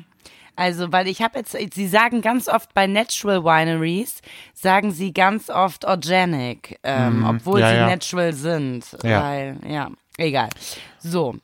[0.57, 4.23] Also, weil ich habe jetzt, sie sagen ganz oft bei Natural Wineries,
[4.55, 7.27] sagen sie ganz oft Organic, ähm, mhm.
[7.27, 7.87] obwohl ja, sie ja.
[7.87, 8.85] natural sind.
[9.05, 9.23] Ja.
[9.23, 10.49] Weil, ja, egal.
[10.99, 11.37] So.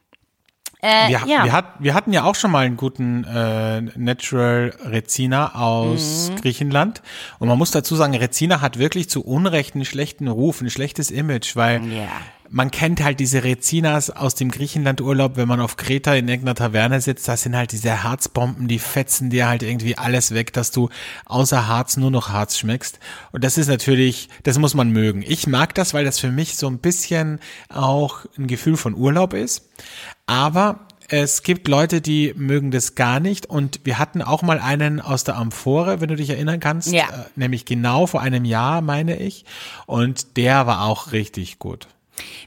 [0.84, 1.44] Äh, wir, ja.
[1.44, 6.36] wir, hat, wir hatten ja auch schon mal einen guten äh, Natural Rezina aus mhm.
[6.42, 7.00] Griechenland.
[7.38, 11.10] Und man muss dazu sagen, Rezina hat wirklich zu Unrecht einen schlechten Ruf, ein schlechtes
[11.10, 12.08] Image, weil ja.
[12.50, 17.00] man kennt halt diese Rezinas aus dem Griechenland-Urlaub, wenn man auf Kreta in irgendeiner Taverne
[17.00, 20.90] sitzt, das sind halt diese Harzbomben, die fetzen dir halt irgendwie alles weg, dass du
[21.24, 22.98] außer Harz nur noch Harz schmeckst.
[23.32, 25.24] Und das ist natürlich, das muss man mögen.
[25.26, 29.32] Ich mag das, weil das für mich so ein bisschen auch ein Gefühl von Urlaub
[29.32, 29.70] ist.
[30.26, 33.46] Aber es gibt Leute, die mögen das gar nicht.
[33.46, 36.92] Und wir hatten auch mal einen aus der Amphore, wenn du dich erinnern kannst.
[36.92, 37.04] Ja.
[37.08, 39.44] Äh, nämlich genau vor einem Jahr, meine ich.
[39.86, 41.88] Und der war auch richtig gut.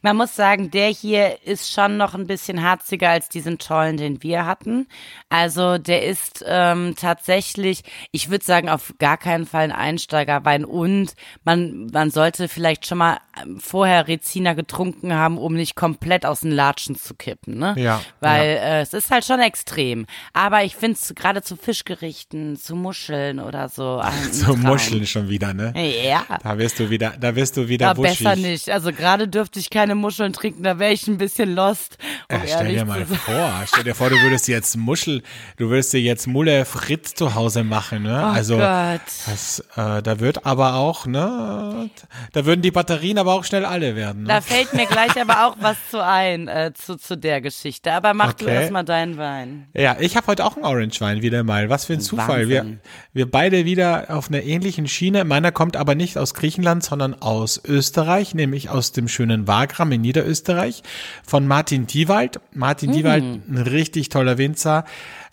[0.01, 4.23] Man muss sagen, der hier ist schon noch ein bisschen harziger als diesen tollen, den
[4.23, 4.87] wir hatten.
[5.29, 11.13] Also der ist ähm, tatsächlich, ich würde sagen, auf gar keinen Fall ein Einsteigerwein und
[11.43, 16.41] man, man sollte vielleicht schon mal ähm, vorher Rezina getrunken haben, um nicht komplett aus
[16.41, 17.75] den Latschen zu kippen, ne?
[17.77, 18.01] Ja.
[18.19, 18.61] Weil ja.
[18.61, 20.05] Äh, es ist halt schon extrem.
[20.33, 24.01] Aber ich finde es gerade zu Fischgerichten, zu Muscheln oder so.
[24.31, 25.73] zu Muscheln schon wieder, ne?
[25.75, 26.25] Ja.
[26.41, 28.69] Da wirst du wieder, da wirst du wieder ja, besser nicht.
[28.69, 31.97] Also gerade dürfte ich keine Muscheln trinken, da wäre ich ein bisschen lost.
[32.31, 35.21] Um ja, stell dir mal vor, stell dir vor, du würdest jetzt Muschel,
[35.57, 38.21] du würdest dir jetzt Mulle Fritz zu Hause machen, ne?
[38.23, 38.57] Oh also.
[38.57, 41.89] Das, äh, da wird aber auch, ne?
[42.33, 44.23] Da würden die Batterien aber auch schnell alle werden.
[44.23, 44.29] Ne?
[44.29, 47.91] Da fällt mir gleich aber auch was zu ein äh, zu zu der Geschichte.
[47.91, 48.45] Aber mach Okay.
[48.45, 49.67] du erstmal deinen Wein.
[49.73, 51.69] Ja, ich habe heute auch einen Orange Wein wieder mal.
[51.69, 52.49] Was für ein Zufall.
[52.49, 52.77] Wir,
[53.13, 55.23] wir beide wieder auf einer ähnlichen Schiene.
[55.23, 60.01] Meiner kommt aber nicht aus Griechenland, sondern aus Österreich, nämlich aus dem schönen Wagram in
[60.01, 60.83] Niederösterreich
[61.25, 62.39] von Martin Diewald.
[62.53, 64.85] Martin Diewald, ein richtig toller Winzer.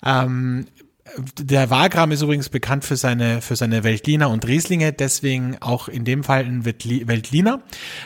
[0.04, 0.66] Ähm,
[1.38, 6.04] der Wagram ist übrigens bekannt für seine, für seine Veltliner und Rieslinge, deswegen auch in
[6.04, 7.62] dem Fall ein Veltliner,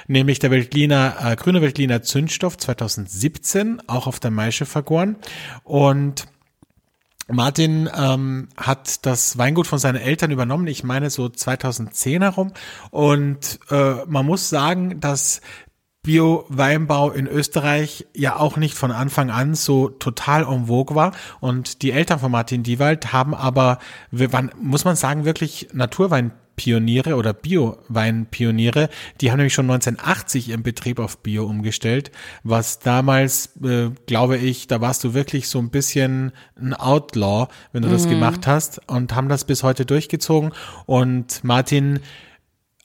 [0.06, 5.16] nämlich der Veltliner, äh, grüne Veltliner Zündstoff 2017, auch auf der Maische vergoren.
[5.64, 6.26] Und
[7.30, 12.52] Martin ähm, hat das Weingut von seinen Eltern übernommen, ich meine so 2010 herum.
[12.90, 15.40] Und äh, man muss sagen, dass
[16.02, 21.12] Bio-Weinbau in Österreich ja auch nicht von Anfang an so total en vogue war.
[21.40, 23.78] Und die Eltern von Martin Diewald haben aber,
[24.10, 28.88] waren, muss man sagen, wirklich Naturweinpioniere oder Bio-Weinpioniere.
[29.20, 32.10] Die haben nämlich schon 1980 ihren Betrieb auf Bio umgestellt,
[32.42, 37.82] was damals, äh, glaube ich, da warst du wirklich so ein bisschen ein Outlaw, wenn
[37.82, 40.52] du das gemacht hast und haben das bis heute durchgezogen.
[40.86, 42.00] Und Martin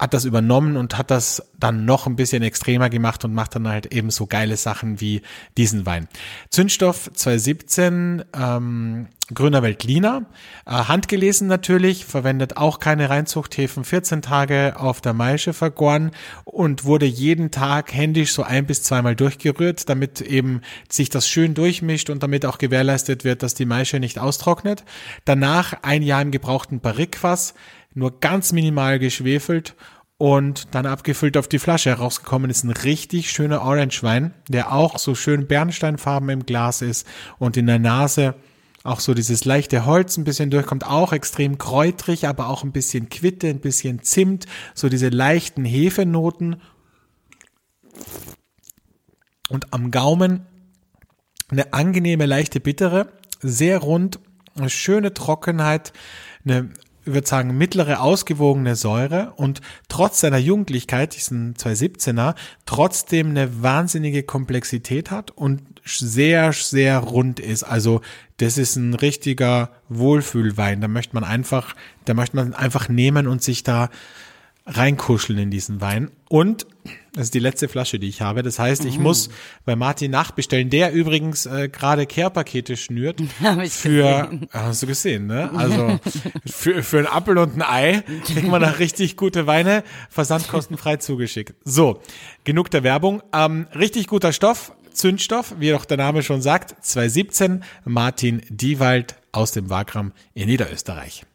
[0.04, 3.70] hat das übernommen und hat das dann noch ein bisschen extremer gemacht und macht dann
[3.70, 5.22] halt eben so geile Sachen wie
[5.56, 6.10] diesen Wein.
[6.50, 10.26] Zündstoff 2017, ähm, Grüner Veltliner,
[10.66, 16.12] äh, handgelesen natürlich, verwendet auch keine Reinzuchthäfen, 14 Tage auf der Maische vergoren
[16.44, 21.54] und wurde jeden Tag händisch so ein bis zweimal durchgerührt, damit eben sich das schön
[21.54, 24.84] durchmischt und damit auch gewährleistet wird, dass die Maische nicht austrocknet.
[25.24, 27.54] Danach ein Jahr im gebrauchten Barrikfass,
[27.96, 29.76] nur ganz minimal geschwefelt
[30.24, 31.90] und dann abgefüllt auf die Flasche.
[31.90, 37.06] Herausgekommen ist ein richtig schöner Orange-Wein, der auch so schön Bernsteinfarben im Glas ist
[37.40, 38.34] und in der Nase
[38.86, 43.10] auch so dieses leichte Holz ein bisschen durchkommt, auch extrem kräutrig, aber auch ein bisschen
[43.10, 46.62] Quitte, ein bisschen Zimt, so diese leichten Hefenoten.
[49.50, 50.46] Und am Gaumen
[51.50, 53.10] eine angenehme, leichte Bittere,
[53.42, 54.22] sehr rund,
[54.56, 55.92] eine schöne Trockenheit,
[56.46, 56.70] eine
[57.06, 62.36] ich würde sagen, mittlere ausgewogene Säure und trotz seiner Jugendlichkeit, diesen 217er,
[62.66, 67.63] trotzdem eine wahnsinnige Komplexität hat und sehr, sehr rund ist.
[67.63, 68.02] Also
[68.38, 70.80] das ist ein richtiger Wohlfühlwein.
[70.80, 73.89] Da möchte man einfach, da möchte man einfach nehmen und sich da
[74.66, 76.10] reinkuscheln in diesen Wein.
[76.30, 76.66] Und
[77.13, 78.41] das ist die letzte Flasche, die ich habe.
[78.41, 79.04] Das heißt, ich mhm.
[79.04, 79.30] muss
[79.65, 83.21] bei Martin nachbestellen, der übrigens äh, gerade Care-Pakete schnürt.
[83.69, 84.47] für, gesehen.
[84.52, 85.52] hast du gesehen, ne?
[85.56, 85.99] Also
[86.45, 91.54] für, für ein Apfel und ein Ei kriegt man da richtig gute Weine, versandkostenfrei zugeschickt.
[91.63, 92.02] So,
[92.45, 93.21] genug der Werbung.
[93.32, 99.52] Ähm, richtig guter Stoff, Zündstoff, wie doch der Name schon sagt, 2017, Martin Diewald aus
[99.52, 101.26] dem Wagram in Niederösterreich.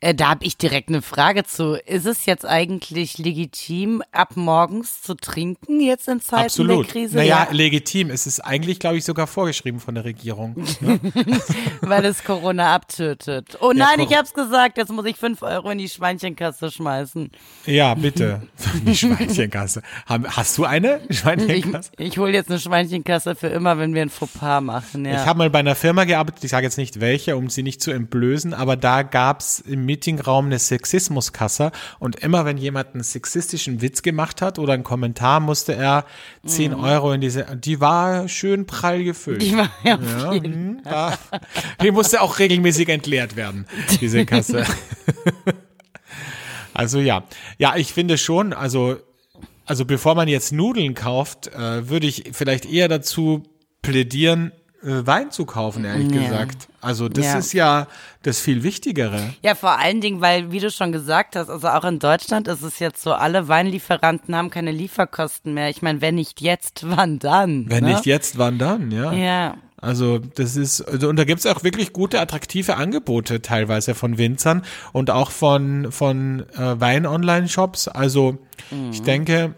[0.00, 1.74] Äh, da habe ich direkt eine Frage zu.
[1.86, 6.86] Ist es jetzt eigentlich legitim, ab morgens zu trinken, jetzt in Zeiten Absolut.
[6.86, 7.16] der Krise?
[7.16, 7.54] Naja, ja.
[7.54, 8.10] legitim.
[8.10, 10.56] Es ist eigentlich, glaube ich, sogar vorgeschrieben von der Regierung.
[10.80, 11.00] Ne?
[11.80, 13.56] Weil es Corona abtötet.
[13.60, 17.30] Oh nein, ja, ich hab's gesagt, jetzt muss ich fünf Euro in die Schweinchenkasse schmeißen.
[17.64, 18.42] Ja, bitte.
[18.86, 19.82] Die Schweinchenkasse.
[20.06, 21.90] Hast du eine Schweinchenkasse?
[21.98, 25.04] Ich, ich hole jetzt eine Schweinchenkasse für immer, wenn wir ein Fauxpas machen.
[25.04, 25.22] Ja.
[25.22, 27.80] Ich habe mal bei einer Firma gearbeitet, ich sage jetzt nicht welche, um sie nicht
[27.80, 33.80] zu entblößen, aber da gab's im Meetingraum eine Sexismuskasse und immer wenn jemand einen sexistischen
[33.80, 36.04] Witz gemacht hat oder einen Kommentar, musste er
[36.44, 36.84] 10 mhm.
[36.84, 39.40] Euro in diese, die war schön prall gefüllt.
[39.40, 41.18] Die war ja, ja mh, da,
[41.82, 43.66] die musste auch regelmäßig entleert werden,
[44.00, 44.64] diese Kasse.
[46.74, 47.24] also ja,
[47.56, 48.96] ja, ich finde schon, also
[49.66, 53.42] also bevor man jetzt Nudeln kauft, äh, würde ich vielleicht eher dazu
[53.82, 56.22] plädieren, Wein zu kaufen, ehrlich ja.
[56.22, 56.68] gesagt.
[56.80, 57.38] Also das ja.
[57.38, 57.86] ist ja
[58.22, 59.20] das viel Wichtigere.
[59.42, 62.62] Ja, vor allen Dingen, weil, wie du schon gesagt hast, also auch in Deutschland ist
[62.62, 65.70] es jetzt so, alle Weinlieferanten haben keine Lieferkosten mehr.
[65.70, 67.68] Ich meine, wenn nicht jetzt, wann dann?
[67.68, 67.94] Wenn ne?
[67.94, 69.12] nicht jetzt, wann dann, ja.
[69.12, 69.56] Ja.
[69.78, 74.62] Also das ist, also, und da gibt's auch wirklich gute, attraktive Angebote teilweise von Winzern
[74.92, 77.88] und auch von, von äh, Wein-Online-Shops.
[77.88, 78.38] Also
[78.70, 78.90] mhm.
[78.90, 79.54] ich denke,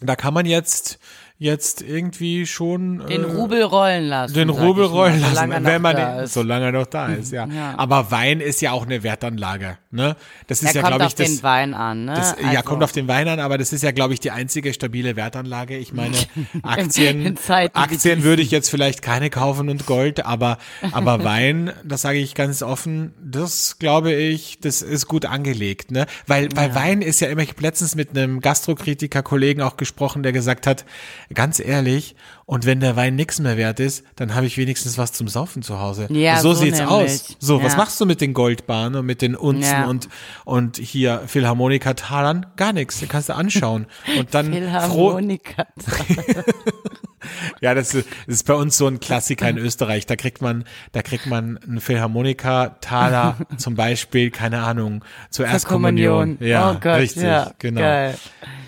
[0.00, 0.98] da kann man jetzt
[1.42, 4.34] jetzt irgendwie schon den äh, Rubel rollen lassen.
[4.34, 7.46] Den Rubel rollen mal, lassen, wenn man den, solange er noch da ist, ja.
[7.46, 7.74] ja.
[7.76, 10.14] Aber Wein ist ja auch eine Wertanlage, ne?
[10.46, 12.14] Das ist Der ja glaube ich das kommt auf den Wein an, ne?
[12.14, 12.50] Das, also.
[12.50, 15.16] Ja, kommt auf den Wein an, aber das ist ja glaube ich die einzige stabile
[15.16, 15.76] Wertanlage.
[15.76, 16.16] Ich meine,
[16.62, 20.58] Aktien Aktien würde ich jetzt vielleicht keine kaufen und Gold, aber
[20.92, 26.06] aber Wein, das sage ich ganz offen, das glaube ich, das ist gut angelegt, ne?
[26.28, 26.74] Weil weil ja.
[26.76, 30.68] Wein ist ja immer ich habe letztens mit einem Gastrokritiker Kollegen auch gesprochen, der gesagt
[30.68, 30.84] hat,
[31.34, 32.14] ganz ehrlich,
[32.44, 35.62] und wenn der Wein nichts mehr wert ist, dann habe ich wenigstens was zum Saufen
[35.62, 36.06] zu Hause.
[36.10, 36.94] Ja, so, so sieht's nämlich.
[36.94, 37.36] aus.
[37.38, 37.64] So, ja.
[37.64, 39.86] was machst du mit den Goldbahnen und mit den Unzen ja.
[39.86, 40.08] und,
[40.44, 42.46] und hier Philharmonika-Talern?
[42.56, 42.98] Gar nichts.
[43.00, 43.86] Den kannst du anschauen.
[44.18, 45.66] Und dann Philharmonika.
[47.60, 50.06] ja, das ist, das ist bei uns so ein Klassiker in Österreich.
[50.06, 56.38] Da kriegt man, da kriegt man einen Philharmonika-Taler zum Beispiel, keine Ahnung, zur Erstkommunion.
[56.40, 57.80] Ja, oh Gott, richtig, ja, genau.
[57.80, 58.18] Geil.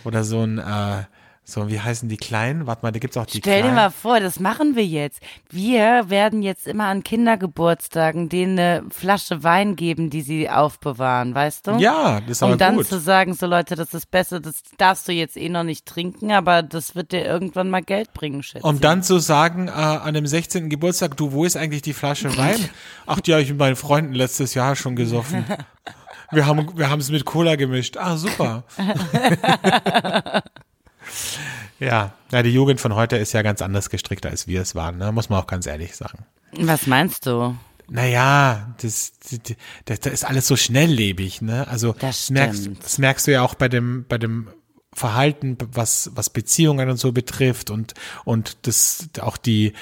[0.05, 1.05] Oder so ein, äh,
[1.47, 2.67] so, wie heißen die Kleinen?
[2.67, 3.75] Warte mal, da gibt's auch die Stell Kleinen.
[3.75, 5.21] dir mal vor, das machen wir jetzt.
[5.51, 11.67] Wir werden jetzt immer an Kindergeburtstagen denen eine Flasche Wein geben, die sie aufbewahren, weißt
[11.67, 11.73] du?
[11.73, 12.87] Ja, das ist aber Um dann gut.
[12.87, 16.33] zu sagen, so Leute, das ist besser, das darfst du jetzt eh noch nicht trinken,
[16.33, 20.15] aber das wird dir irgendwann mal Geld bringen, schätze Um dann zu sagen, äh, an
[20.15, 20.71] dem 16.
[20.71, 22.57] Geburtstag, du, wo ist eigentlich die Flasche Wein?
[23.07, 25.45] Ach, die habe ich mit meinen Freunden letztes Jahr schon gesoffen.
[26.31, 27.97] Wir haben wir haben es mit Cola gemischt.
[27.97, 28.65] Ah, super.
[31.81, 34.99] Ja, na, die Jugend von heute ist ja ganz anders gestrickt, als wir es waren,
[34.99, 35.13] ne?
[35.13, 36.25] muss man auch ganz ehrlich sagen.
[36.57, 37.57] Was meinst du?
[37.89, 39.13] Naja, das,
[39.85, 41.69] das, das ist alles so schnelllebig, ne?
[41.69, 44.49] Also das, merkst, das merkst du ja auch bei dem, bei dem
[44.95, 49.75] Verhalten, was, was Beziehungen und so betrifft und, und das, auch die,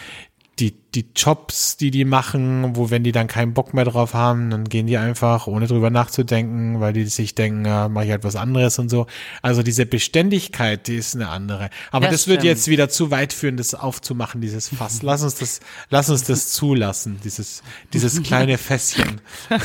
[0.62, 4.50] die, die Jobs, die die machen, wo wenn die dann keinen Bock mehr drauf haben,
[4.50, 8.22] dann gehen die einfach, ohne drüber nachzudenken, weil die sich denken, ja, mache ich halt
[8.22, 9.08] was anderes und so.
[9.42, 11.68] Also diese Beständigkeit, die ist eine andere.
[11.90, 15.02] Aber das, das wird jetzt wieder zu weit führen, das aufzumachen, dieses Fass.
[15.02, 19.20] Lass uns das, lass uns das zulassen, dieses, dieses kleine Fässchen.
[19.50, 19.56] Oh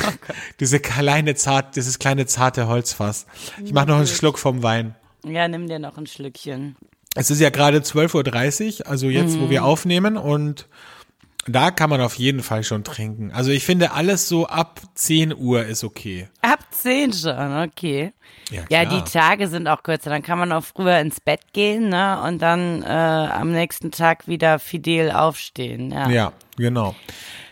[0.60, 3.26] Diese kleine zart, dieses kleine zarte Holzfass.
[3.64, 4.94] Ich mache noch einen Schluck vom Wein.
[5.24, 6.76] Ja, nimm dir noch ein Schlückchen.
[7.18, 9.42] Es ist ja gerade 12.30 Uhr, also jetzt, mhm.
[9.42, 10.66] wo wir aufnehmen und
[11.46, 13.32] Da kann man auf jeden Fall schon trinken.
[13.32, 16.28] Also ich finde alles so ab 10 Uhr ist okay.
[16.42, 18.12] Ab 10 schon, okay.
[18.50, 20.10] Ja, Ja, die Tage sind auch kürzer.
[20.10, 22.20] Dann kann man auch früher ins Bett gehen, ne?
[22.22, 25.90] Und dann äh, am nächsten Tag wieder fidel aufstehen.
[25.90, 26.10] Ja.
[26.10, 26.94] Ja, genau.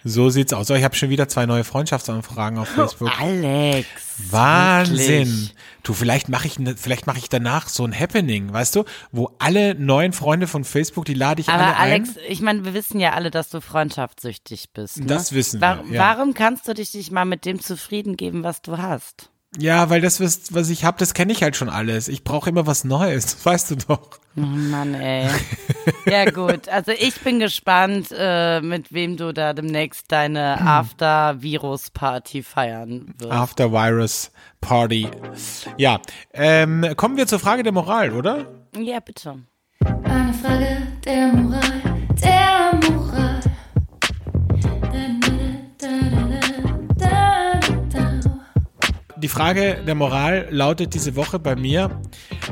[0.09, 0.69] So sieht's aus.
[0.69, 3.11] So, ich habe schon wieder zwei neue Freundschaftsanfragen auf Facebook.
[3.21, 3.89] Alex.
[4.31, 5.27] Wahnsinn.
[5.29, 5.55] wirklich.
[5.83, 9.31] Du, vielleicht mache ich, ne- vielleicht mache ich danach so ein Happening, weißt du, wo
[9.39, 12.23] alle neuen Freunde von Facebook, die lade ich Aber alle Alex, ein.
[12.29, 14.99] ich meine, wir wissen ja alle, dass du freundschaftssüchtig bist.
[15.01, 15.07] Ne?
[15.07, 16.17] Das wissen Wa wir, ja.
[16.17, 19.31] Warum kannst du dich nicht mal mit dem zufrieden geben, was du hast?
[19.59, 22.09] Ja, weil das, was, was ich habe, das kenne ich halt schon alles.
[22.09, 24.21] Ich brauche immer was Neues, das weißt du doch.
[24.37, 25.29] Oh Mann, ey.
[26.07, 33.15] ja gut, also ich bin gespannt, äh, mit wem du da demnächst deine After-Virus-Party feiern
[33.19, 33.33] wirst.
[33.33, 35.09] After Virus Party.
[35.79, 36.01] Ja,
[36.35, 38.47] ähm, kommen wir zur Frage der Moral, oder?
[38.79, 39.39] Ja, bitte.
[40.05, 41.83] Eine Frage der Moral,
[42.23, 43.36] der Moral.
[49.19, 52.03] Die Frage der Moral lautet diese Woche bei mir,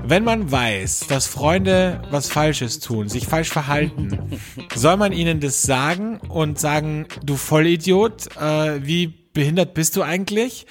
[0.02, 4.40] wenn man weiß, dass Freunde was Falsches tun, sich falsch verhalten,
[4.74, 10.66] soll man ihnen das sagen und sagen, du Vollidiot, äh, wie behindert bist du eigentlich?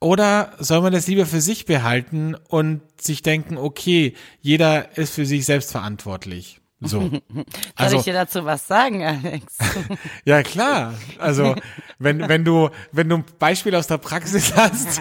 [0.00, 5.26] Oder soll man das lieber für sich behalten und sich denken, okay, jeder ist für
[5.26, 6.60] sich selbst verantwortlich?
[6.80, 7.00] So.
[7.00, 9.56] Soll Also, ich dir dazu was sagen, Alex?
[10.26, 10.94] ja klar.
[11.18, 11.54] Also,
[11.98, 15.00] wenn, wenn du, wenn du ein Beispiel aus der Praxis hast,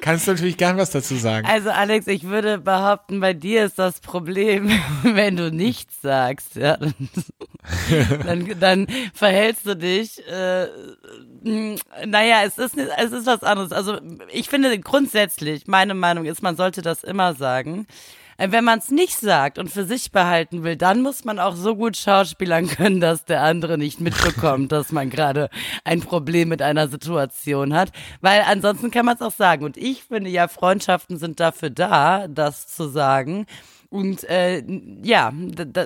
[0.00, 1.46] kannst du natürlich gern was dazu sagen.
[1.46, 4.70] Also Alex, ich würde behaupten, bei dir ist das Problem,
[5.02, 6.78] wenn du nichts sagst, ja,
[8.24, 10.26] dann, dann, verhältst du dich.
[10.26, 10.68] Äh,
[12.06, 13.72] naja, es ist es ist was anderes.
[13.72, 13.98] Also
[14.32, 17.86] ich finde grundsätzlich, meine Meinung ist, man sollte das immer sagen.
[18.36, 21.56] Äh, Wenn man es nicht sagt und für sich behalten will, dann muss man auch
[21.56, 25.50] so gut schauspielern können, dass der andere nicht mitbekommt, dass man gerade
[25.84, 27.90] ein Problem mit einer Situation hat.
[28.20, 29.64] Weil ansonsten kann man es auch sagen.
[29.64, 33.46] Und ich finde ja, Freundschaften sind dafür da, das zu sagen.
[33.94, 34.60] Und äh,
[35.04, 35.32] ja,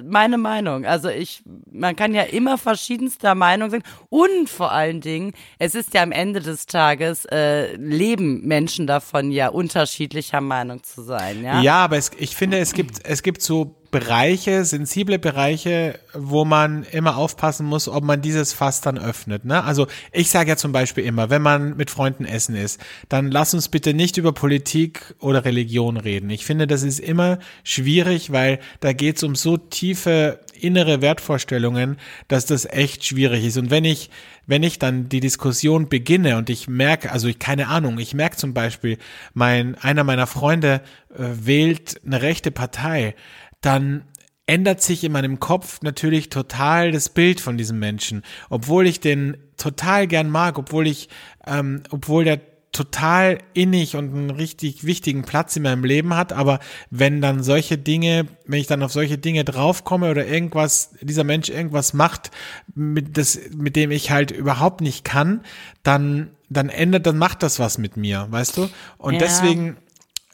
[0.07, 0.87] meine Meinung.
[0.87, 3.83] Also ich, man kann ja immer verschiedenster Meinung sein.
[4.09, 9.31] Und vor allen Dingen, es ist ja am Ende des Tages, äh, leben Menschen davon
[9.31, 11.45] ja unterschiedlicher Meinung zu sein.
[11.45, 11.61] Ja.
[11.61, 16.83] Ja, aber es, ich finde, es gibt, es gibt so Bereiche, sensible Bereiche, wo man
[16.85, 19.45] immer aufpassen muss, ob man dieses Fass dann öffnet.
[19.45, 19.65] Ne?
[19.65, 23.55] Also ich sage ja zum Beispiel immer, wenn man mit Freunden essen ist, dann lass
[23.55, 26.29] uns bitte nicht über Politik oder Religion reden.
[26.29, 31.97] Ich finde, das ist immer schwierig, weil da geht es um so tiefe innere Wertvorstellungen,
[32.27, 33.57] dass das echt schwierig ist.
[33.57, 34.11] Und wenn ich,
[34.47, 38.37] wenn ich dann die Diskussion beginne und ich merke, also ich keine Ahnung, ich merke
[38.37, 38.99] zum Beispiel,
[39.35, 40.83] mein, einer meiner Freunde
[41.15, 43.15] äh, wählt eine rechte Partei,
[43.61, 44.05] dann
[44.47, 49.37] ändert sich in meinem Kopf natürlich total das Bild von diesem Menschen, obwohl ich den
[49.59, 51.09] total gern mag, obwohl ich,
[51.47, 52.41] ähm, obwohl der
[52.73, 57.79] total innig und einen richtig wichtigen Platz in meinem Leben hat, aber wenn dann solche
[57.79, 62.31] Dinge, wenn ich dann auf solche Dinge draufkomme oder irgendwas, dieser Mensch irgendwas macht,
[62.75, 65.41] mit, das, mit dem ich halt überhaupt nicht kann,
[65.83, 68.69] dann, dann ändert, dann macht das was mit mir, weißt du?
[68.99, 69.21] Und Ja.
[69.21, 69.77] deswegen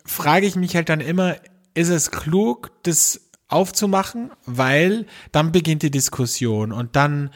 [0.04, 1.37] frage ich mich halt dann immer,
[1.74, 7.30] ist es klug, das aufzumachen, weil dann beginnt die Diskussion und dann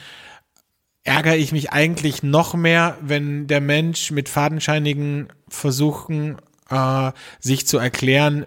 [1.04, 6.36] ärgere ich mich eigentlich noch mehr, wenn der Mensch mit fadenscheinigen Versuchen,
[6.70, 8.46] äh, sich zu erklären,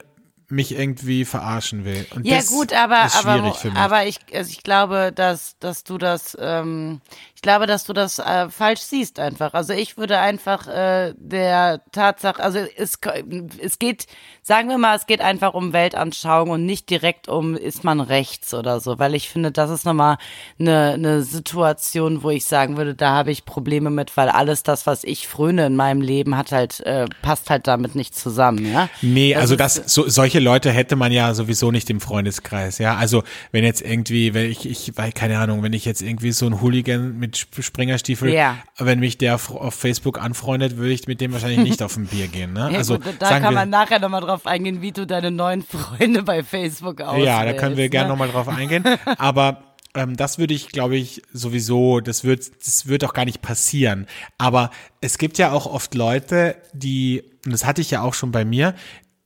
[0.52, 2.06] mich irgendwie verarschen will.
[2.14, 7.02] Und Ja gut, aber aber aber ich also ich glaube, dass dass du das ähm,
[7.36, 9.54] ich glaube, dass du das äh, falsch siehst einfach.
[9.54, 13.00] Also ich würde einfach äh, der Tatsache, also es
[13.60, 14.06] es geht,
[14.52, 18.54] sagen wir mal, es geht einfach um Weltanschauung und nicht direkt um ist man rechts
[18.54, 20.18] oder so, weil ich finde, das ist nochmal
[20.60, 24.86] eine eine Situation, wo ich sagen würde, da habe ich Probleme mit, weil alles das,
[24.86, 28.90] was ich fröne in meinem Leben, hat halt äh, passt halt damit nicht zusammen, ja.
[29.02, 32.98] Nee, also ist- das, so, solche Leute hätte man ja sowieso nicht im Freundeskreis, ja.
[32.98, 36.46] Also wenn jetzt irgendwie, wenn ich, ich, weil, keine Ahnung, wenn ich jetzt irgendwie so
[36.46, 38.58] ein Hooligan mit Sp- Springerstiefel, Ja.
[38.78, 42.28] wenn mich der auf, Facebook anfreundet, würde ich mit dem wahrscheinlich nicht auf ein Bier
[42.28, 42.68] gehen, ne?
[42.72, 45.64] Ja, Also gut, da kann wir, man nachher nochmal drauf eingehen, wie du deine neuen
[45.64, 47.28] Freunde bei Facebook auswählst.
[47.28, 48.14] Ja, da können wir gerne ne?
[48.14, 48.84] nochmal drauf eingehen.
[49.18, 53.42] Aber ähm, das würde ich, glaube ich, sowieso, das wird, das wird auch gar nicht
[53.42, 54.08] passieren.
[54.38, 58.32] Aber es gibt ja auch oft Leute, die, und das hatte ich ja auch schon
[58.32, 58.74] bei mir,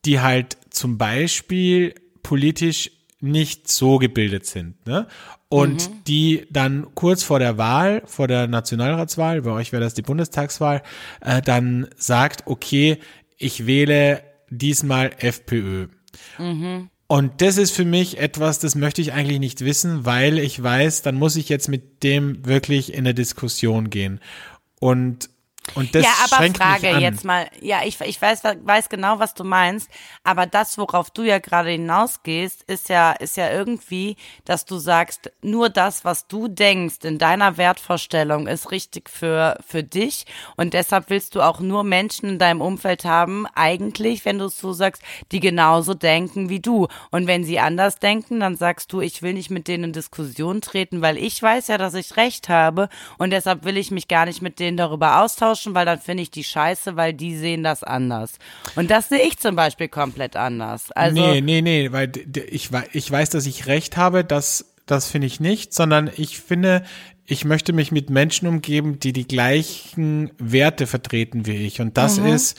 [0.05, 5.07] die halt zum Beispiel politisch nicht so gebildet sind, ne?
[5.47, 6.03] Und Mhm.
[6.07, 10.81] die dann kurz vor der Wahl, vor der Nationalratswahl, bei euch wäre das die Bundestagswahl,
[11.21, 12.97] äh, dann sagt, okay,
[13.37, 14.21] ich wähle
[14.57, 15.87] diesmal FPÖ.
[17.07, 21.03] Und das ist für mich etwas, das möchte ich eigentlich nicht wissen, weil ich weiß,
[21.03, 24.19] dann muss ich jetzt mit dem wirklich in eine Diskussion gehen.
[24.79, 25.29] Und
[25.73, 29.43] und das ja, aber Frage jetzt mal, ja, ich, ich weiß, weiß genau, was du
[29.43, 29.89] meinst,
[30.23, 35.31] aber das, worauf du ja gerade hinausgehst, ist ja, ist ja irgendwie, dass du sagst,
[35.41, 40.25] nur das, was du denkst in deiner Wertvorstellung ist richtig für, für dich.
[40.55, 44.57] Und deshalb willst du auch nur Menschen in deinem Umfeld haben, eigentlich, wenn du es
[44.57, 45.01] so sagst,
[45.31, 46.87] die genauso denken wie du.
[47.11, 50.61] Und wenn sie anders denken, dann sagst du, ich will nicht mit denen in Diskussion
[50.61, 52.87] treten, weil ich weiß ja, dass ich recht habe.
[53.17, 56.23] Und deshalb will ich mich gar nicht mit denen darüber austauschen austauschen, weil dann finde
[56.23, 58.37] ich die scheiße, weil die sehen das anders.
[58.75, 60.91] Und das sehe ich zum Beispiel komplett anders.
[60.91, 62.11] Also, nee, nee, nee, weil
[62.49, 66.83] ich, ich weiß, dass ich recht habe, das, das finde ich nicht, sondern ich finde,
[67.25, 71.81] ich möchte mich mit Menschen umgeben, die die gleichen Werte vertreten wie ich.
[71.81, 72.27] Und das mhm.
[72.27, 72.57] ist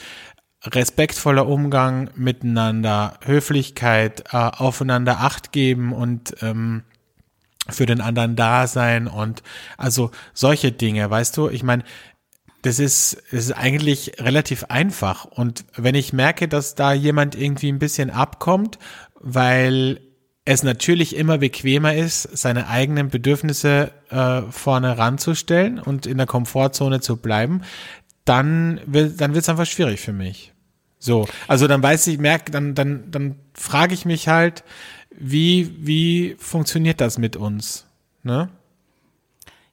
[0.63, 6.83] respektvoller Umgang miteinander, Höflichkeit, äh, aufeinander Acht geben und ähm,
[7.69, 9.43] für den anderen da sein und
[9.77, 11.49] also solche Dinge, weißt du?
[11.49, 11.83] Ich meine,
[12.61, 15.25] das ist, das ist eigentlich relativ einfach.
[15.25, 18.79] Und wenn ich merke, dass da jemand irgendwie ein bisschen abkommt,
[19.19, 20.01] weil
[20.45, 27.01] es natürlich immer bequemer ist, seine eigenen Bedürfnisse äh, vorne ranzustellen und in der Komfortzone
[27.01, 27.61] zu bleiben,
[28.23, 30.53] dann wird dann wird's einfach schwierig für mich.
[30.99, 34.63] So, also dann weiß ich, merke, dann dann dann frage ich mich halt,
[35.11, 37.85] wie wie funktioniert das mit uns,
[38.23, 38.49] ne?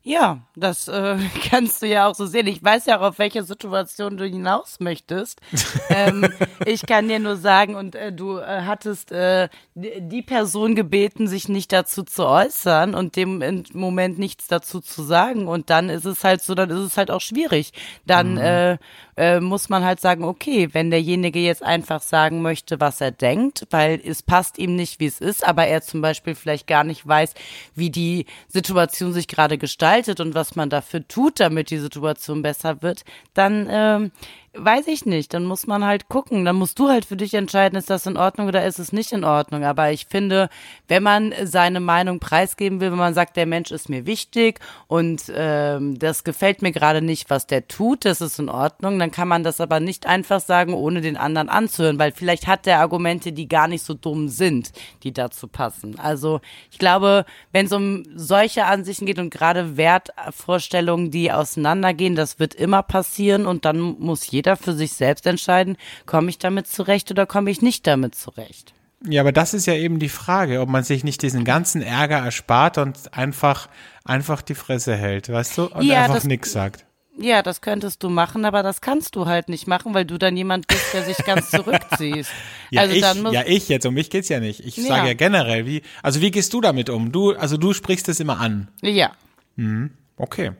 [0.07, 1.17] Ja, das äh,
[1.51, 2.47] kannst du ja auch so sehen.
[2.47, 5.41] Ich weiß ja auch, auf welche Situation du hinaus möchtest.
[5.89, 6.29] ähm,
[6.67, 11.49] ich kann dir nur sagen, und äh, du äh, hattest äh, die Person gebeten, sich
[11.49, 15.49] nicht dazu zu äußern und dem Moment nichts dazu zu sagen.
[15.49, 17.73] Und dann ist es halt so, dann ist es halt auch schwierig.
[18.05, 18.39] Dann mhm.
[18.39, 18.79] äh,
[19.17, 23.67] äh, muss man halt sagen, okay, wenn derjenige jetzt einfach sagen möchte, was er denkt,
[23.71, 27.07] weil es passt ihm nicht, wie es ist, aber er zum Beispiel vielleicht gar nicht
[27.07, 27.33] weiß,
[27.75, 32.83] wie die Situation sich gerade gestaltet und was man dafür tut, damit die Situation besser
[32.83, 34.11] wird, dann ähm,
[34.57, 35.35] weiß ich nicht.
[35.35, 36.45] Dann muss man halt gucken.
[36.45, 39.13] Dann musst du halt für dich entscheiden, ist das in Ordnung oder ist es nicht
[39.13, 39.65] in Ordnung.
[39.65, 40.49] Aber ich finde,
[40.89, 45.23] wenn man seine Meinung preisgeben will, wenn man sagt, der Mensch ist mir wichtig und
[45.35, 49.29] ähm, das gefällt mir gerade nicht, was der tut, das ist in Ordnung, dann kann
[49.29, 53.33] man das aber nicht einfach sagen, ohne den anderen anzuhören, weil vielleicht hat der Argumente,
[53.33, 55.99] die gar nicht so dumm sind, die dazu passen.
[55.99, 56.41] Also
[56.71, 62.55] ich glaube, wenn es um solche Ansichten geht und gerade Wertvorstellungen, die auseinandergehen, das wird
[62.55, 65.77] immer passieren und dann muss jeder jeder für sich selbst entscheiden,
[66.07, 68.75] komme ich damit zurecht oder komme ich nicht damit zurecht.
[69.07, 72.19] Ja, aber das ist ja eben die Frage, ob man sich nicht diesen ganzen Ärger
[72.19, 73.69] erspart und einfach,
[74.05, 75.67] einfach die Fresse hält, weißt du?
[75.67, 76.87] Und ja, einfach nichts sagt.
[77.17, 80.37] Ja, das könntest du machen, aber das kannst du halt nicht machen, weil du dann
[80.37, 82.27] jemand bist, der sich ganz zurückzieht.
[82.71, 84.61] ja, also ich, ja, ich jetzt, um mich geht's ja nicht.
[84.61, 84.85] Ich ja.
[84.85, 87.13] sage ja generell, wie, also wie gehst du damit um?
[87.13, 88.69] Du, also du sprichst es immer an.
[88.83, 89.13] Ja.
[89.57, 89.91] Mhm.
[90.17, 90.53] Okay.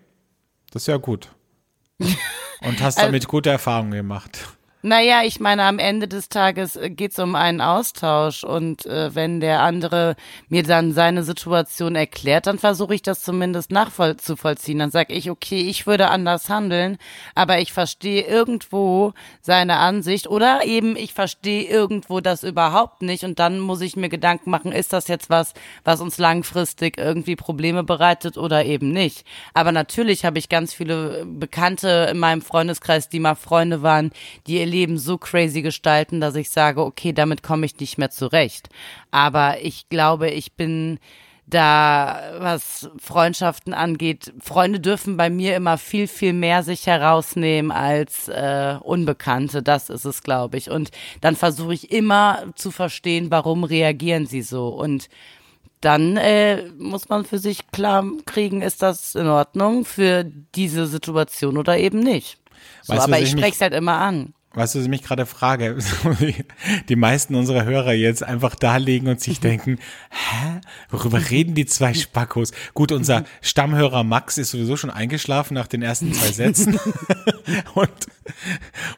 [0.71, 1.31] Das ist ja gut.
[2.61, 4.54] Und hast damit also, gute Erfahrungen gemacht.
[4.87, 9.15] Naja, ich meine, am Ende des Tages äh, geht es um einen Austausch und äh,
[9.15, 10.15] wenn der andere
[10.51, 14.81] mir dann seine Situation erklärt, dann versuche ich das zumindest nachzuvollziehen.
[14.81, 16.99] Dann sage ich, okay, ich würde anders handeln,
[17.35, 23.39] aber ich verstehe irgendwo seine Ansicht oder eben ich verstehe irgendwo das überhaupt nicht und
[23.39, 25.55] dann muss ich mir Gedanken machen, ist das jetzt was,
[25.85, 29.25] was uns langfristig irgendwie Probleme bereitet oder eben nicht.
[29.55, 34.11] Aber natürlich habe ich ganz viele Bekannte in meinem Freundeskreis, die mal Freunde waren,
[34.47, 38.11] die ihr Leben so crazy gestalten, dass ich sage, okay, damit komme ich nicht mehr
[38.11, 38.69] zurecht.
[39.13, 40.99] Aber ich glaube, ich bin
[41.47, 48.29] da, was Freundschaften angeht, Freunde dürfen bei mir immer viel, viel mehr sich herausnehmen als
[48.29, 49.63] äh, Unbekannte.
[49.63, 50.71] Das ist es, glaube ich.
[50.71, 54.69] Und dann versuche ich immer zu verstehen, warum reagieren sie so.
[54.69, 55.09] Und
[55.81, 61.59] dann äh, muss man für sich klar kriegen, ist das in Ordnung für diese Situation
[61.59, 62.39] oder eben nicht.
[62.83, 64.33] So, weißt, aber ich spreche es halt immer an.
[64.55, 65.77] Weißt du, was ich mich gerade frage?
[66.89, 69.79] Die meisten unserer Hörer jetzt einfach da liegen und sich denken,
[70.11, 70.61] hä?
[70.91, 72.53] Worüber reden die zwei Spackos?
[72.73, 76.79] Gut, unser Stammhörer Max ist sowieso schon eingeschlafen nach den ersten zwei Sätzen.
[77.75, 77.91] und,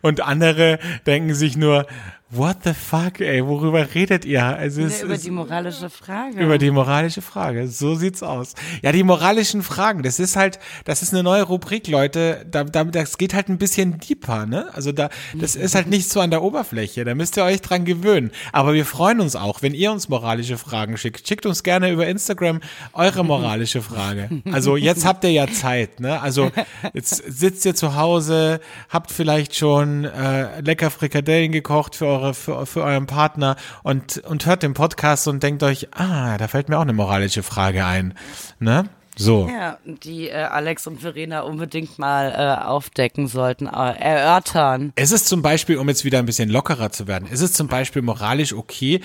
[0.03, 1.87] und andere denken sich nur,
[2.29, 4.45] What the fuck, ey, worüber redet ihr?
[4.45, 6.43] Also es, über die moralische Frage.
[6.43, 8.55] Über die moralische Frage, so sieht's aus.
[8.83, 12.45] Ja, die moralischen Fragen, das ist halt, das ist eine neue Rubrik, Leute.
[12.51, 14.75] Da, da, das geht halt ein bisschen deeper, ne?
[14.75, 17.05] Also da, das ist halt nicht so an der Oberfläche.
[17.05, 18.33] Da müsst ihr euch dran gewöhnen.
[18.51, 21.29] Aber wir freuen uns auch, wenn ihr uns moralische Fragen schickt.
[21.29, 22.59] Schickt uns gerne über Instagram
[22.93, 24.31] eure moralische Frage.
[24.51, 26.21] Also jetzt habt ihr ja Zeit, ne?
[26.21, 26.51] Also
[26.93, 28.59] jetzt sitzt ihr zu Hause,
[28.89, 34.47] habt vielleicht schon äh, lecker Frikadellen gekocht für eure, für, für euren Partner und, und
[34.47, 38.15] hört den Podcast und denkt euch, ah, da fällt mir auch eine moralische Frage ein.
[38.59, 38.89] Ne?
[39.19, 39.49] So.
[39.51, 44.93] Ja, die äh, Alex und Verena unbedingt mal äh, aufdecken sollten, äh, erörtern.
[44.95, 47.67] Es ist zum Beispiel, um jetzt wieder ein bisschen lockerer zu werden, ist es zum
[47.67, 49.01] Beispiel moralisch okay,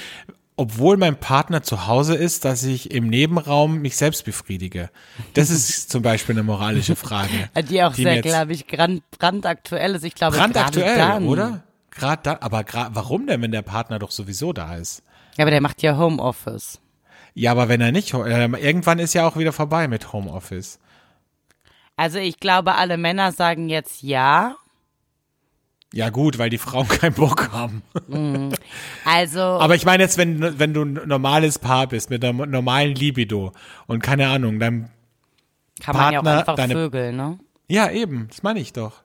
[0.57, 4.89] obwohl mein Partner zu Hause ist, dass ich im Nebenraum mich selbst befriedige?
[5.33, 7.49] Das ist zum Beispiel eine moralische Frage.
[7.69, 10.03] Die auch die sehr, glaube ich, brand, brandaktuell ist.
[10.03, 11.63] Ich glaube, brandaktuell, oder?
[11.91, 15.03] Gerade da, aber grad, warum denn, wenn der Partner doch sowieso da ist?
[15.37, 16.79] Ja, aber der macht ja Homeoffice.
[17.33, 20.79] Ja, aber wenn er nicht, äh, irgendwann ist ja auch wieder vorbei mit Homeoffice.
[21.95, 24.55] Also ich glaube, alle Männer sagen jetzt ja.
[25.93, 27.83] Ja gut, weil die Frauen keinen Bock haben.
[28.07, 28.53] Mhm.
[29.05, 29.39] Also.
[29.41, 33.51] Aber ich meine jetzt, wenn, wenn du ein normales Paar bist mit einer normalen Libido
[33.87, 34.89] und keine Ahnung, dein
[35.81, 37.39] kann Partner, man ja auch einfach deine, vögeln, ne?
[37.67, 39.03] Ja, eben, das meine ich doch.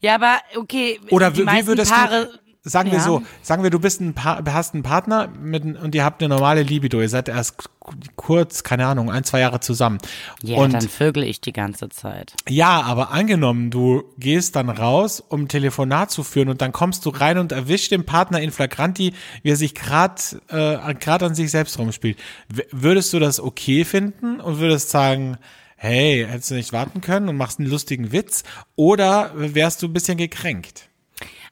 [0.00, 1.00] Ja, aber okay.
[1.10, 2.38] Oder wie, wie würdest Paare, du,
[2.68, 6.04] sagen wir so, sagen wir, du bist ein pa hast einen Partner mit, und ihr
[6.04, 7.68] habt eine normale Libido, ihr seid erst
[8.16, 9.98] kurz, keine Ahnung, ein, zwei Jahre zusammen.
[10.42, 12.34] Ja, und, dann vögel ich die ganze Zeit.
[12.48, 17.06] Ja, aber angenommen, du gehst dann raus, um ein Telefonat zu führen und dann kommst
[17.06, 21.34] du rein und erwischst den Partner in flagranti, wie er sich gerade äh, grad an
[21.34, 22.18] sich selbst rumspielt.
[22.48, 25.38] W würdest du das okay finden und würdest sagen,
[25.78, 28.42] hey, hättest du nicht warten können und machst einen lustigen Witz?
[28.76, 30.88] Oder wärst du ein bisschen gekränkt?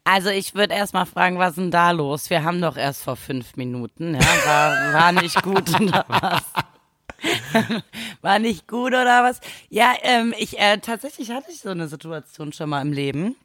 [0.04, 2.28] Also ich würde erstmal fragen, was ist denn da los?
[2.30, 6.42] Wir haben doch erst vor fünf Minuten, ja, war, war nicht gut oder was?
[8.20, 9.40] war nicht gut oder was?
[9.68, 13.36] Ja, ähm, ich äh, tatsächlich hatte ich so eine Situation schon mal im Leben.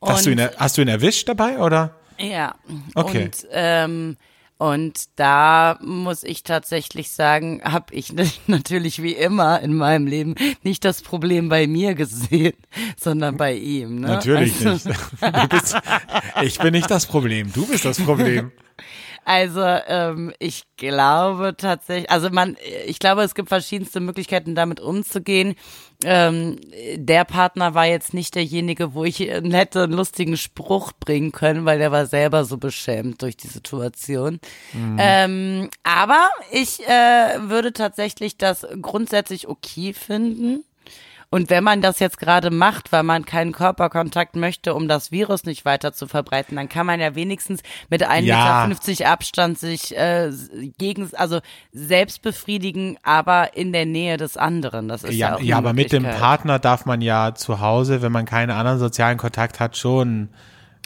[0.00, 1.94] hast, du ihn, hast du ihn erwischt dabei oder?
[2.18, 2.54] Ja.
[2.94, 3.24] Okay.
[3.24, 4.16] Und ähm,
[4.60, 8.12] und da muss ich tatsächlich sagen, habe ich
[8.46, 12.52] natürlich wie immer in meinem Leben nicht das Problem bei mir gesehen,
[12.98, 14.00] sondern bei ihm.
[14.00, 14.08] Ne?
[14.08, 15.00] Natürlich also, nicht.
[15.48, 15.78] Bist,
[16.42, 18.52] ich bin nicht das Problem, du bist das Problem.
[19.30, 22.56] Also ähm, ich glaube tatsächlich, also man,
[22.86, 25.54] ich glaube, es gibt verschiedenste Möglichkeiten, damit umzugehen.
[26.02, 26.58] Ähm,
[26.96, 31.64] der Partner war jetzt nicht derjenige, wo ich einen hätte einen lustigen Spruch bringen können,
[31.64, 34.40] weil der war selber so beschämt durch die Situation.
[34.72, 34.96] Mhm.
[34.98, 40.64] Ähm, aber ich äh, würde tatsächlich das grundsätzlich okay finden.
[41.32, 45.44] Und wenn man das jetzt gerade macht, weil man keinen Körperkontakt möchte, um das Virus
[45.44, 48.66] nicht weiter zu verbreiten, dann kann man ja wenigstens mit 1,50 ja.
[48.66, 50.32] Meter Abstand sich äh,
[50.76, 51.38] gegen, also
[51.72, 54.88] selbst befriedigen, aber in der Nähe des anderen.
[54.88, 58.10] Das ist ja, ja Ja, aber mit dem Partner darf man ja zu Hause, wenn
[58.10, 60.30] man keinen anderen sozialen Kontakt hat, schon,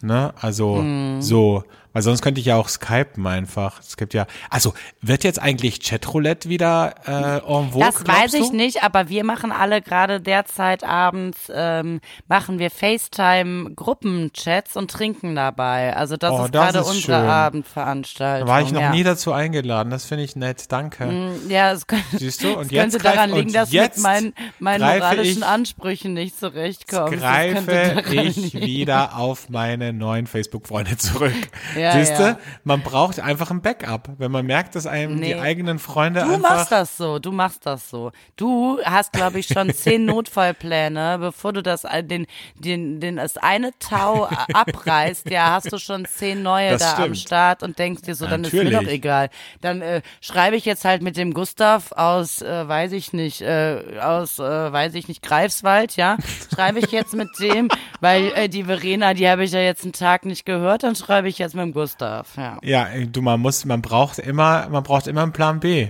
[0.02, 0.34] ne?
[0.38, 1.22] Also mm.
[1.22, 1.64] so.
[1.94, 3.78] Weil sonst könnte ich ja auch skypen einfach.
[3.78, 8.48] Es gibt ja, also wird jetzt eigentlich Chatroulette wieder äh, en vogue, Das weiß ich
[8.48, 8.56] du?
[8.56, 15.96] nicht, aber wir machen alle gerade derzeit abends, ähm, machen wir FaceTime-Gruppenchats und trinken dabei.
[15.96, 17.14] Also das oh, ist gerade unsere schön.
[17.14, 18.48] Abendveranstaltung.
[18.48, 18.90] Da war ich noch ja.
[18.90, 21.06] nie dazu eingeladen, das finde ich nett, danke.
[21.06, 22.54] Mm, ja, es könnte, Siehst du?
[22.54, 26.36] Und es jetzt könnte daran liegen, dass jetzt mit meinen, meinen moralischen ich, Ansprüchen nicht
[26.36, 27.20] zurechtkommst.
[27.20, 28.66] Greife ich liegen.
[28.66, 31.32] wieder auf meine neuen Facebook-Freunde zurück.
[31.76, 32.22] Ja, Siehst du?
[32.22, 32.38] ja.
[32.64, 35.34] Man braucht einfach ein Backup, wenn man merkt, dass einem Nee.
[35.34, 38.10] die eigenen Freunde Du einfach machst das so, du machst das so.
[38.36, 42.26] Du hast, glaube ich, schon zehn Notfallpläne, bevor du das den
[42.58, 45.30] den den das eine Tau abreißt.
[45.30, 47.18] Ja, hast du schon zehn neue Das da am stimmt.
[47.18, 48.86] Start und denkst dir so, dann ist mir Natürlich.
[48.86, 49.30] doch egal.
[49.60, 53.98] Dann äh, schreibe ich jetzt halt mit dem Gustav aus, äh, weiß ich nicht, äh,
[54.00, 56.16] aus, äh, weiß ich nicht, Greifswald, ja,
[56.54, 57.68] schreibe ich jetzt mit dem,
[58.00, 61.28] weil äh, die Verena, die habe ich ja jetzt einen Tag nicht gehört, dann schreibe
[61.28, 62.36] ich jetzt mit dem Gustav.
[62.36, 62.58] Ja.
[62.62, 65.88] Ja, du, man muss, man braucht immer, man braucht immer einen Plan B.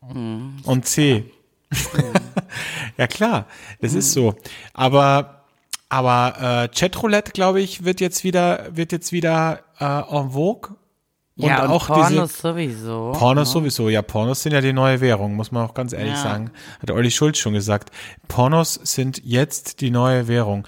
[0.00, 1.24] Und C.
[2.98, 3.46] ja klar,
[3.80, 4.34] das ist so.
[4.74, 5.44] Aber,
[5.88, 10.76] aber äh, Chatroulette, glaube ich, wird jetzt wieder, wird jetzt wieder äh, en vogue.
[11.36, 13.12] Und ja, und auch Pornos diese sowieso.
[13.16, 13.52] Pornos ne?
[13.52, 13.88] sowieso.
[13.88, 16.22] Ja, Pornos sind ja die neue Währung, muss man auch ganz ehrlich Ja.
[16.22, 16.50] sagen.
[16.80, 17.90] Hat Olli Schulz schon gesagt.
[18.28, 20.66] Pornos sind jetzt die neue Währung.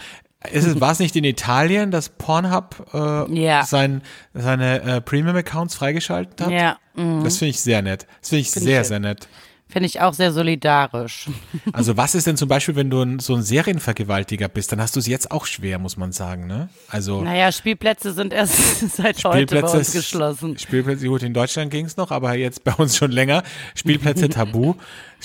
[0.53, 3.65] War es nicht in Italien, dass Pornhub äh, Ja.
[3.65, 4.03] sein,
[4.35, 6.51] seine äh, Premium-Accounts freigeschaltet hat?
[6.51, 7.25] Ja, mhm.
[7.25, 8.07] Das finde ich sehr nett.
[8.21, 9.29] Das finde ich Find sehr, ich- sehr nett.
[9.67, 11.27] Finde ich auch sehr solidarisch.
[11.73, 14.95] Also was ist denn zum Beispiel, wenn du ein, so ein Serienvergewaltiger bist, dann hast
[14.95, 16.69] du es jetzt auch schwer, muss man sagen, ne?
[16.89, 18.57] Also Naja, Spielplätze sind erst
[18.97, 20.57] seit heute bei uns geschlossen.
[20.59, 23.43] Spielplätze, gut, in Deutschland ging es noch, aber jetzt bei uns schon länger.
[23.75, 24.75] Spielplätze tabu,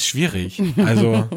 [0.07, 0.61] schwierig.
[0.77, 1.27] Also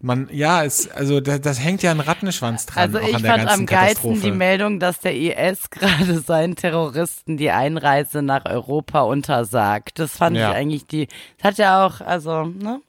[0.00, 2.82] man, ja, es, also das, das hängt ja ein Rattenschwanz dran.
[2.94, 7.50] Also auch ich fand am geilsten die Meldung, dass der IS gerade seinen Terroristen die
[7.50, 9.98] Einreise nach Europa untersagt.
[9.98, 10.50] Das fand Ja.
[10.50, 11.08] ich eigentlich die,
[11.38, 12.80] das hat ja auch, also, ne?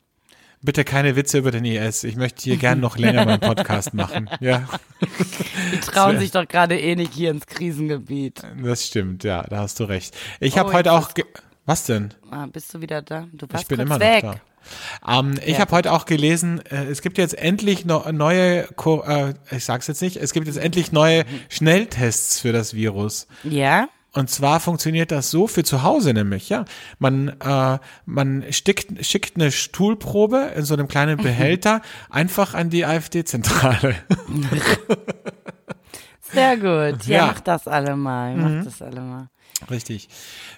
[0.61, 2.03] Bitte keine Witze über den IS.
[2.03, 4.27] Ich möchte hier gern noch länger meinen Podcast machen.
[4.39, 4.67] Ja.
[5.71, 8.41] Die trauen sich doch gerade eh nicht hier ins Krisengebiet.
[8.63, 10.17] Das stimmt, ja, da hast du recht.
[10.39, 11.11] Ich oh, habe heute auch.
[11.67, 12.13] Was denn?
[12.31, 13.27] Ah, bist du wieder da?
[13.31, 14.23] Du warst ich bin immer weg.
[14.23, 14.41] noch da.
[15.07, 15.59] Ähm, ich ja.
[15.59, 20.01] habe heute auch gelesen, äh, es gibt jetzt endlich no, neue, äh, ich sag's jetzt
[20.01, 23.27] nicht, es gibt jetzt endlich neue Schnelltests für das Virus.
[23.43, 23.87] Ja.
[24.15, 26.63] Und zwar funktioniert das so für zu Hause nämlich, ja.
[26.99, 32.85] Man, äh, man stickt, schickt eine Stuhlprobe in so einem kleinen Behälter einfach an die
[32.85, 33.95] AfD-Zentrale.
[36.31, 37.05] Sehr gut.
[37.05, 38.35] Ja, ja, mach das alle mal.
[38.37, 38.63] Mach mhm.
[38.63, 39.27] das alle mal.
[39.69, 40.09] Richtig.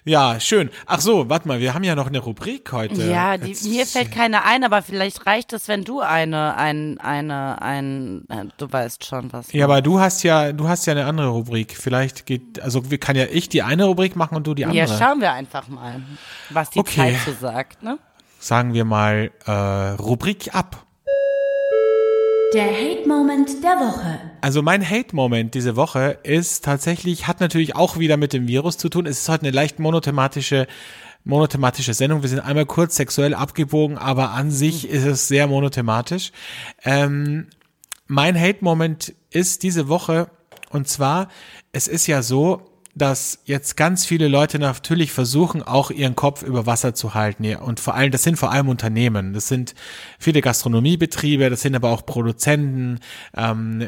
[0.06, 0.70] Ja, schön.
[0.86, 3.04] Ach so, warte mal, wir haben ja noch eine Rubrik heute.
[3.04, 7.62] Ja, die, mir fällt keine ein, aber vielleicht reicht es, wenn du eine, ein, eine,
[7.62, 9.52] ein, äh, du weißt schon was.
[9.54, 11.78] Ja, aber du hast ja, du hast ja eine andere Rubrik.
[11.78, 14.88] Vielleicht geht, also kann ja ich die eine Rubrik machen und du die andere.
[14.88, 16.02] Ja, schauen wir einfach mal,
[16.50, 17.14] was die okay.
[17.14, 18.00] Zeit so sagt, ne?
[18.40, 19.52] Sagen wir mal äh,
[20.02, 20.87] Rubrik ab.
[22.58, 24.20] Der Hate-Moment der Woche.
[24.42, 28.90] Also mein Hate-Moment diese Woche ist tatsächlich, hat natürlich auch wieder mit dem Virus zu
[28.90, 29.06] tun.
[29.06, 30.66] Es ist heute eine leicht monothematische
[31.24, 32.24] monothematische Sendung.
[32.24, 36.32] Wir sind einmal kurz sexuell abgebogen, aber an sich ist es sehr monothematisch.
[36.84, 37.46] Ähm,
[38.08, 40.32] mein Hate-Moment ist diese Woche,
[40.72, 41.28] und zwar,
[41.74, 46.66] es ist ja so, dass jetzt ganz viele Leute natürlich versuchen, auch ihren Kopf über
[46.66, 47.56] Wasser zu halten.
[47.56, 49.34] Und vor allem, das sind vor allem Unternehmen.
[49.34, 49.76] Das sind
[50.20, 53.00] viele Gastronomiebetriebe, das sind aber auch Produzenten,
[53.36, 53.88] ähm,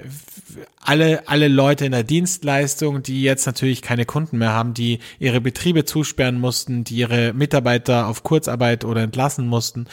[0.82, 5.42] alle, alle Leute in der Dienstleistung, die jetzt natürlich keine Kunden mehr haben, die ihre
[5.42, 9.88] Betriebe zusperren mussten, die ihre Mitarbeiter auf Kurzarbeit oder entlassen mussten.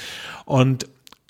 [0.45, 0.87] Und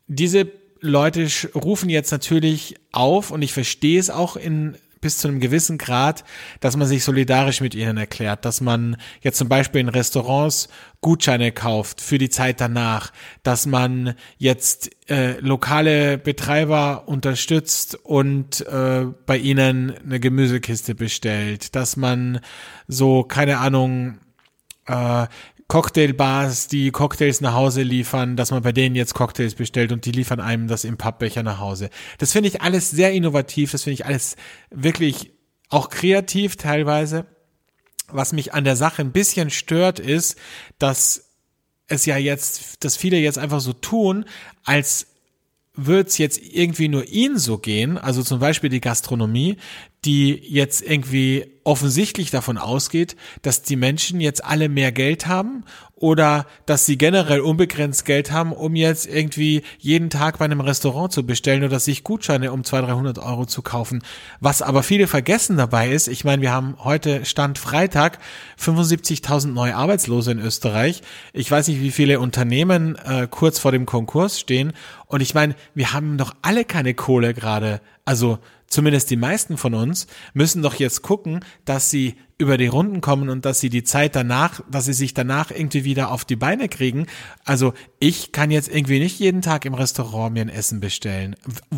[0.09, 0.49] diese
[0.80, 4.76] Leute rufen jetzt natürlich auf und ich verstehe es auch in
[5.07, 6.24] bis zu einem gewissen Grad,
[6.59, 10.68] dass man sich solidarisch mit ihnen erklärt, dass man jetzt zum Beispiel in Restaurants
[11.00, 13.12] Gutscheine kauft für die Zeit danach,
[13.44, 21.96] dass man jetzt äh, lokale Betreiber unterstützt und äh, bei ihnen eine Gemüsekiste bestellt, dass
[21.96, 22.40] man
[22.88, 24.18] so, keine Ahnung,
[24.86, 25.28] äh,
[25.69, 30.12] Cocktailbars, die Cocktails nach Hause liefern, dass man bei denen jetzt Cocktails bestellt und die
[30.12, 31.91] liefern einem das im Pappbecher nach Hause.
[32.19, 34.37] Das finde ich alles sehr innovativ, das finde ich alles
[34.71, 35.33] wirklich
[35.69, 37.27] auch kreativ teilweise.
[38.09, 40.39] Was mich an der Sache ein bisschen stört, ist,
[40.79, 41.33] dass
[41.89, 44.25] es ja jetzt, dass viele jetzt einfach so tun,
[44.64, 45.09] als
[45.75, 49.57] würde es jetzt irgendwie nur ihnen so gehen, also zum Beispiel die Gastronomie,
[50.07, 55.64] die jetzt irgendwie offensichtlich davon ausgeht, dass die Menschen jetzt alle mehr Geld haben
[55.96, 61.12] oder dass sie generell unbegrenzt Geld haben, um jetzt irgendwie jeden Tag bei einem Restaurant
[61.12, 64.02] zu bestellen oder sich Gutscheine um 200, 300 Euro zu kaufen.
[64.38, 68.20] Was aber viele vergessen dabei ist, ich meine, wir haben heute Stand Freitag
[68.61, 71.02] 75.000 neue Arbeitslose in Österreich.
[71.32, 74.72] Ich weiß nicht, wie viele Unternehmen äh, kurz vor dem Konkurs stehen.
[75.07, 77.80] Und ich meine, wir haben doch alle keine Kohle gerade.
[78.04, 78.38] Also
[78.77, 83.31] zumindest die meisten von uns, müssen doch jetzt gucken, dass sie über die Runden kommen
[83.31, 86.68] und dass sie die Zeit danach, dass sie sich danach irgendwie wieder auf die Beine
[86.68, 87.07] kriegen.
[87.47, 91.37] Also ich kann jetzt irgendwie nicht jeden Tag im Restaurant mir ein Essen bestellen,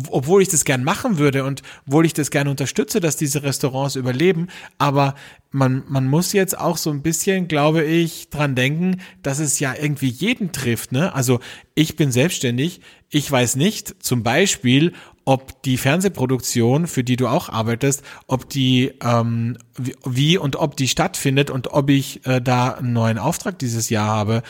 [0.09, 3.95] obwohl ich das gern machen würde und obwohl ich das gern unterstütze, dass diese Restaurants
[3.95, 4.49] überleben.
[4.77, 5.15] Aber
[5.51, 9.73] man, man muss jetzt auch so ein bisschen, glaube ich, dran denken, dass es ja
[9.73, 10.91] irgendwie jeden trifft.
[10.91, 11.15] Ne?
[11.15, 11.39] Also
[11.75, 14.91] ich bin selbstständig, ich weiß nicht, zum Beispiel,
[15.29, 19.59] ob die Fernsehproduktion, für die du auch arbeitest, ob die ähm,
[20.03, 24.07] wie, und ob die stattfindet und ob ich äh, da einen neuen Auftrag dieses Jahr
[24.07, 24.41] habe.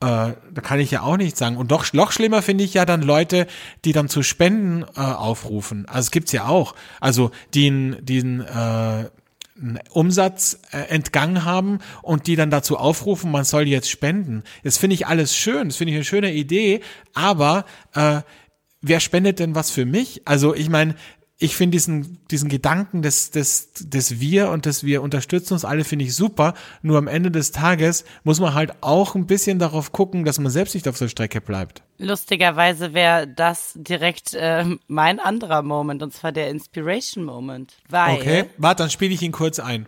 [0.00, 1.56] Äh, da kann ich ja auch nicht sagen.
[1.56, 3.48] Und doch noch schlimmer finde ich ja dann Leute,
[3.84, 5.86] die dann zu Spenden äh, aufrufen.
[5.88, 6.76] Also es gibt's ja auch.
[7.00, 9.06] Also die diesen äh,
[9.90, 14.44] Umsatz äh, entgangen haben und die dann dazu aufrufen, man soll jetzt spenden.
[14.62, 16.80] Das finde ich alles schön, das finde ich eine schöne Idee,
[17.12, 18.20] aber äh,
[18.80, 20.22] wer spendet denn was für mich?
[20.24, 20.94] Also ich meine,
[21.40, 25.84] ich finde diesen, diesen Gedanken des, des, des Wir und des Wir unterstützen uns alle,
[25.84, 26.54] finde ich super.
[26.82, 30.50] Nur am Ende des Tages muss man halt auch ein bisschen darauf gucken, dass man
[30.50, 31.82] selbst nicht auf der Strecke bleibt.
[31.98, 37.74] Lustigerweise wäre das direkt äh, mein anderer Moment, und zwar der Inspiration Moment.
[37.88, 39.86] Weil okay, warte, dann spiele ich ihn kurz ein.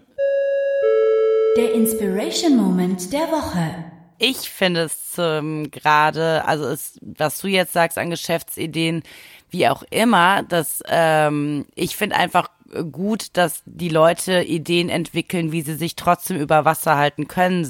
[1.56, 7.72] Der Inspiration Moment der Woche ich finde es ähm, gerade, also es, was du jetzt
[7.72, 9.02] sagst an Geschäftsideen,
[9.48, 12.50] wie auch immer, dass ähm, ich finde einfach
[12.92, 17.64] gut, dass die Leute Ideen entwickeln, wie sie sich trotzdem über Wasser halten können,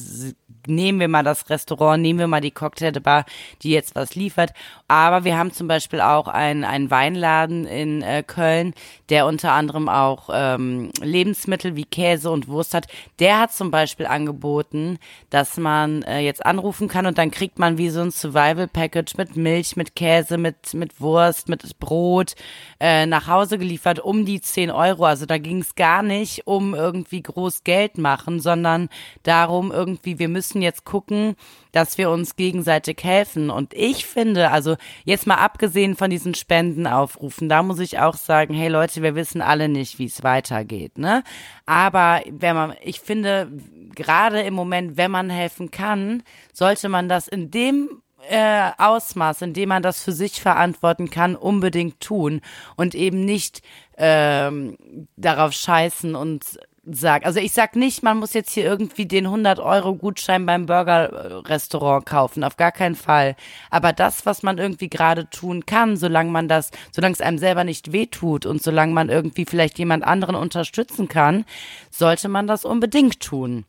[0.70, 3.24] nehmen wir mal das Restaurant, nehmen wir mal die Cocktailbar,
[3.62, 4.52] die jetzt was liefert.
[4.88, 8.74] Aber wir haben zum Beispiel auch einen, einen Weinladen in äh, Köln,
[9.08, 12.86] der unter anderem auch ähm, Lebensmittel wie Käse und Wurst hat.
[13.18, 14.98] Der hat zum Beispiel angeboten,
[15.30, 19.16] dass man äh, jetzt anrufen kann und dann kriegt man wie so ein Survival Package
[19.16, 22.34] mit Milch, mit Käse, mit, mit Wurst, mit Brot
[22.80, 25.04] äh, nach Hause geliefert um die 10 Euro.
[25.04, 28.88] Also da ging es gar nicht um irgendwie groß Geld machen, sondern
[29.22, 31.36] darum irgendwie, wir müssen jetzt gucken,
[31.72, 33.50] dass wir uns gegenseitig helfen.
[33.50, 38.54] Und ich finde, also jetzt mal abgesehen von diesen Spendenaufrufen, da muss ich auch sagen,
[38.54, 41.22] hey Leute, wir wissen alle nicht, wie es weitergeht, ne?
[41.66, 43.50] Aber wenn man, ich finde,
[43.94, 49.54] gerade im Moment, wenn man helfen kann, sollte man das in dem äh, Ausmaß, in
[49.54, 52.40] dem man das für sich verantworten kann, unbedingt tun
[52.76, 53.62] und eben nicht
[53.96, 54.76] ähm,
[55.16, 57.26] darauf scheißen und sagt.
[57.26, 62.06] Also ich sag nicht, man muss jetzt hier irgendwie den 100 Euro Gutschein beim Burger-Restaurant
[62.06, 63.36] kaufen, auf gar keinen Fall.
[63.70, 67.64] Aber das, was man irgendwie gerade tun kann, solange man das, solange es einem selber
[67.64, 71.44] nicht wehtut und solange man irgendwie vielleicht jemand anderen unterstützen kann,
[71.90, 73.64] sollte man das unbedingt tun.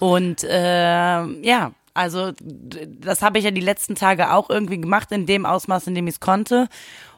[0.00, 5.26] Und äh, ja, also das habe ich ja die letzten Tage auch irgendwie gemacht, in
[5.26, 6.68] dem Ausmaß, in dem ich es konnte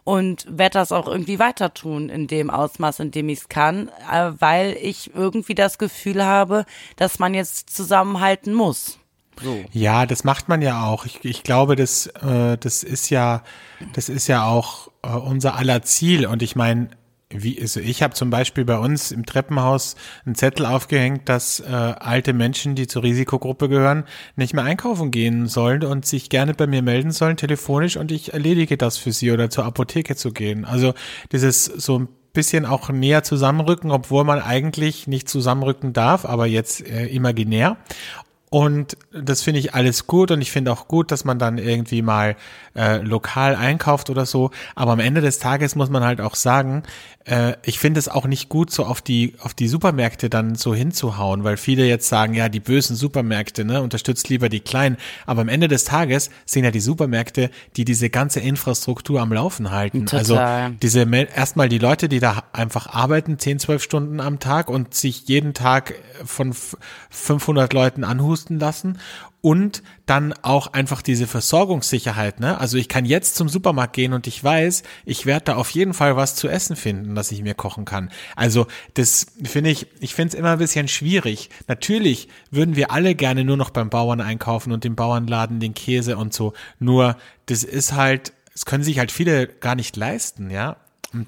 [0.07, 3.89] und werde das auch irgendwie weiter tun in dem Ausmaß, in dem ich es kann,
[4.11, 9.01] äh, weil ich irgendwie das Gefühl habe, dass man jetzt zusammenhalten muss.
[9.43, 9.65] So.
[9.73, 11.07] Ja, das macht man ja auch.
[11.07, 13.43] Ich, ich glaube, das, äh, das ist ja,
[13.95, 16.27] das ist ja auch äh, unser aller Ziel.
[16.27, 16.89] Und ich meine,
[17.43, 21.65] wie, also ich habe zum Beispiel bei uns im Treppenhaus einen Zettel aufgehängt, dass äh,
[21.67, 24.05] alte Menschen, die zur Risikogruppe gehören,
[24.37, 28.33] nicht mehr einkaufen gehen sollen und sich gerne bei mir melden sollen, telefonisch, und ich
[28.33, 30.65] erledige das für sie oder zur Apotheke zu gehen.
[30.65, 30.95] Also
[31.33, 36.87] dieses so ein bisschen auch näher zusammenrücken, obwohl man eigentlich nicht zusammenrücken darf, aber jetzt
[36.87, 37.79] äh, imaginär.
[38.49, 42.01] Und das finde ich alles gut und ich finde auch gut, dass man dann irgendwie
[42.01, 42.37] mal
[42.77, 44.51] äh, lokal einkauft oder so.
[44.77, 46.85] Aber am Ende des Tages muss man halt auch sagen,
[47.25, 50.77] äh, ich finde es auch nicht gut, so auf die auf die Supermärkte dann so
[50.77, 54.97] hinzuhauen, weil viele jetzt sagen, ja, die bösen Supermärkte, ne, unterstützt lieber die kleinen.
[55.27, 59.73] Aber am Ende des Tages sind ja die Supermärkte, die diese ganze Infrastruktur am Laufen
[59.73, 60.07] halten.
[60.13, 60.63] Also Total.
[60.63, 61.01] Also diese
[61.35, 65.53] erstmal die Leute, die da einfach arbeiten, 10, 12 Stunden am Tag und sich jeden
[65.53, 65.95] Tag
[66.25, 66.55] von
[67.11, 68.99] 500 Leuten anhusten husten lassen
[69.41, 72.61] und dann auch einfach diese Versorgungssicherheit, ne?
[72.61, 75.95] Also ich kann jetzt zum Supermarkt gehen und ich weiß, ich werde da auf jeden
[75.95, 78.11] Fall was zu essen finden, dass ich mir kochen kann.
[78.35, 81.49] Also das finde ich, ich finde es immer ein bisschen schwierig.
[81.67, 86.17] Natürlich würden wir alle gerne nur noch beim Bauern einkaufen und im Bauernladen den Käse
[86.17, 86.53] und so.
[86.79, 87.17] Nur
[87.47, 90.77] das ist halt, es können sich halt viele gar nicht leisten, ja.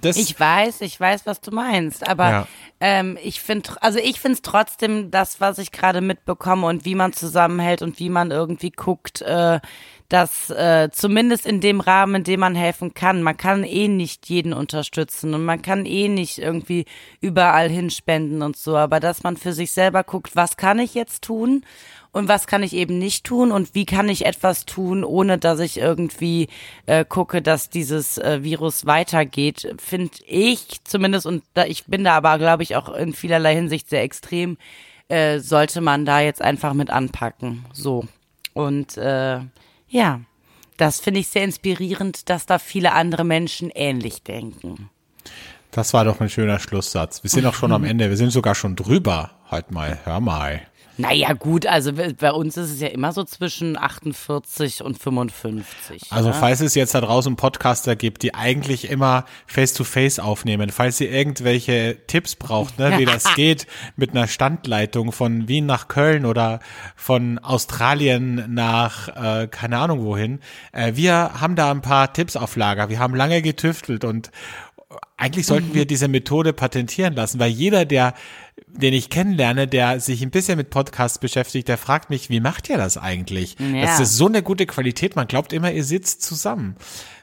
[0.03, 2.49] Ich weiß, ich weiß, was du meinst, aber ja.
[2.80, 6.95] ähm, ich finde, also ich finde es trotzdem das, was ich gerade mitbekomme und wie
[6.95, 9.61] man zusammenhält und wie man irgendwie guckt, äh,
[10.09, 14.28] dass äh, zumindest in dem Rahmen, in dem man helfen kann, man kann eh nicht
[14.28, 16.86] jeden unterstützen und man kann eh nicht irgendwie
[17.20, 21.22] überall hinspenden und so, aber dass man für sich selber guckt, was kann ich jetzt
[21.22, 21.62] tun
[22.19, 25.61] und was kann ich eben nicht tun und wie kann ich etwas tun, ohne dass
[25.61, 26.49] ich irgendwie
[26.87, 32.16] äh, gucke, dass dieses äh, Virus weitergeht, finde ich zumindest, und da, ich bin da
[32.16, 34.59] aber, glaube ich, auch in vielerlei Hinsicht sehr extrem,
[35.07, 37.64] äh, sollte man da jetzt einfach mit anpacken.
[37.73, 38.07] So.
[38.53, 39.39] Und äh,
[39.89, 40.21] ja,
[40.77, 44.91] das finde ich sehr inspirierend, dass da viele andere Menschen ähnlich denken.
[45.71, 47.23] Das war doch ein schöner Schlusssatz.
[47.23, 48.09] Wir sind auch schon am Ende.
[48.09, 49.31] Wir sind sogar schon drüber.
[49.49, 50.62] Halt mal, hör mal.
[50.99, 56.03] Naja, gut, also bei uns ist es ja immer so zwischen 48 und 55.
[56.11, 56.35] Also, ja?
[56.35, 61.11] falls es jetzt da draußen Podcaster gibt, die eigentlich immer face-to-face -face aufnehmen, falls ihr
[61.13, 66.59] irgendwelche Tipps braucht, ne, wie das geht mit einer Standleitung von Wien nach Köln oder
[66.97, 70.41] von Australien nach, äh, keine Ahnung wohin,
[70.73, 72.89] äh, wir haben da ein paar Tipps auf Lager.
[72.89, 74.33] Wir haben lange getüftelt und
[75.17, 78.15] eigentlich sollten wir diese Methode patentieren lassen, weil jeder, der
[78.67, 82.69] den ich kennenlerne, der sich ein bisschen mit Podcasts beschäftigt, der fragt mich, wie macht
[82.69, 83.57] ihr das eigentlich?
[83.59, 83.83] Ja.
[83.83, 86.77] Das ist so eine gute Qualität, man glaubt immer, ihr sitzt zusammen.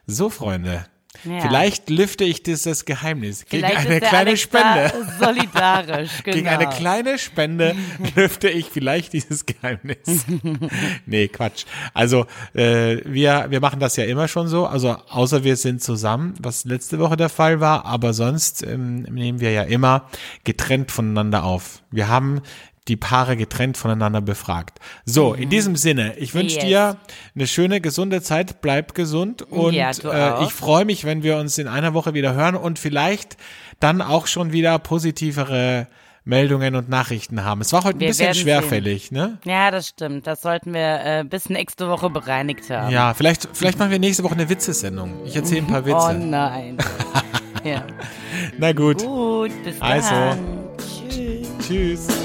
[0.08, 0.86] So, Freunde,
[1.24, 1.40] ja.
[1.42, 5.08] Vielleicht lüfte ich dieses Geheimnis gegen vielleicht eine kleine Alexa Spende.
[5.20, 6.36] Solidarisch, genau.
[6.36, 7.76] Gegen eine kleine Spende
[8.16, 10.26] lüfte ich vielleicht dieses Geheimnis.
[11.06, 11.66] nee, Quatsch.
[11.94, 16.34] Also äh, wir, wir machen das ja immer schon so, also außer wir sind zusammen,
[16.40, 20.10] was letzte Woche der Fall war, aber sonst ähm, nehmen wir ja immer
[20.44, 21.82] getrennt voneinander auf.
[21.92, 22.42] Wir haben
[22.88, 24.80] die Paare getrennt voneinander befragt.
[25.06, 25.44] So, mhm.
[25.44, 26.66] in diesem Sinne, ich wünsche yes.
[26.66, 26.98] dir
[27.34, 31.58] eine schöne, gesunde Zeit, bleib gesund und ja, äh, ich freue mich, wenn wir uns
[31.58, 33.38] in einer Woche wieder hören und vielleicht
[33.80, 35.88] dann auch schon wieder positivere
[36.26, 37.62] Meldungen und Nachrichten haben.
[37.62, 39.38] Es war heute ein Wir bisschen werden schwerfällig, ne?
[39.46, 40.26] Ja, das stimmt.
[40.26, 42.92] Das sollten wir äh, bis nächste Woche bereinigt haben.
[42.92, 45.24] Ja, vielleicht, vielleicht machen wir nächste Woche eine Witzesendung.
[45.24, 46.18] Ich erzähle ein paar Oh Witze.
[46.18, 46.78] nein.
[47.64, 47.84] ja.
[48.58, 49.04] Na gut.
[49.04, 49.92] Gut, bis dann.
[49.92, 50.42] Also.
[51.10, 51.48] Tschüss.
[51.68, 52.25] Tschüss.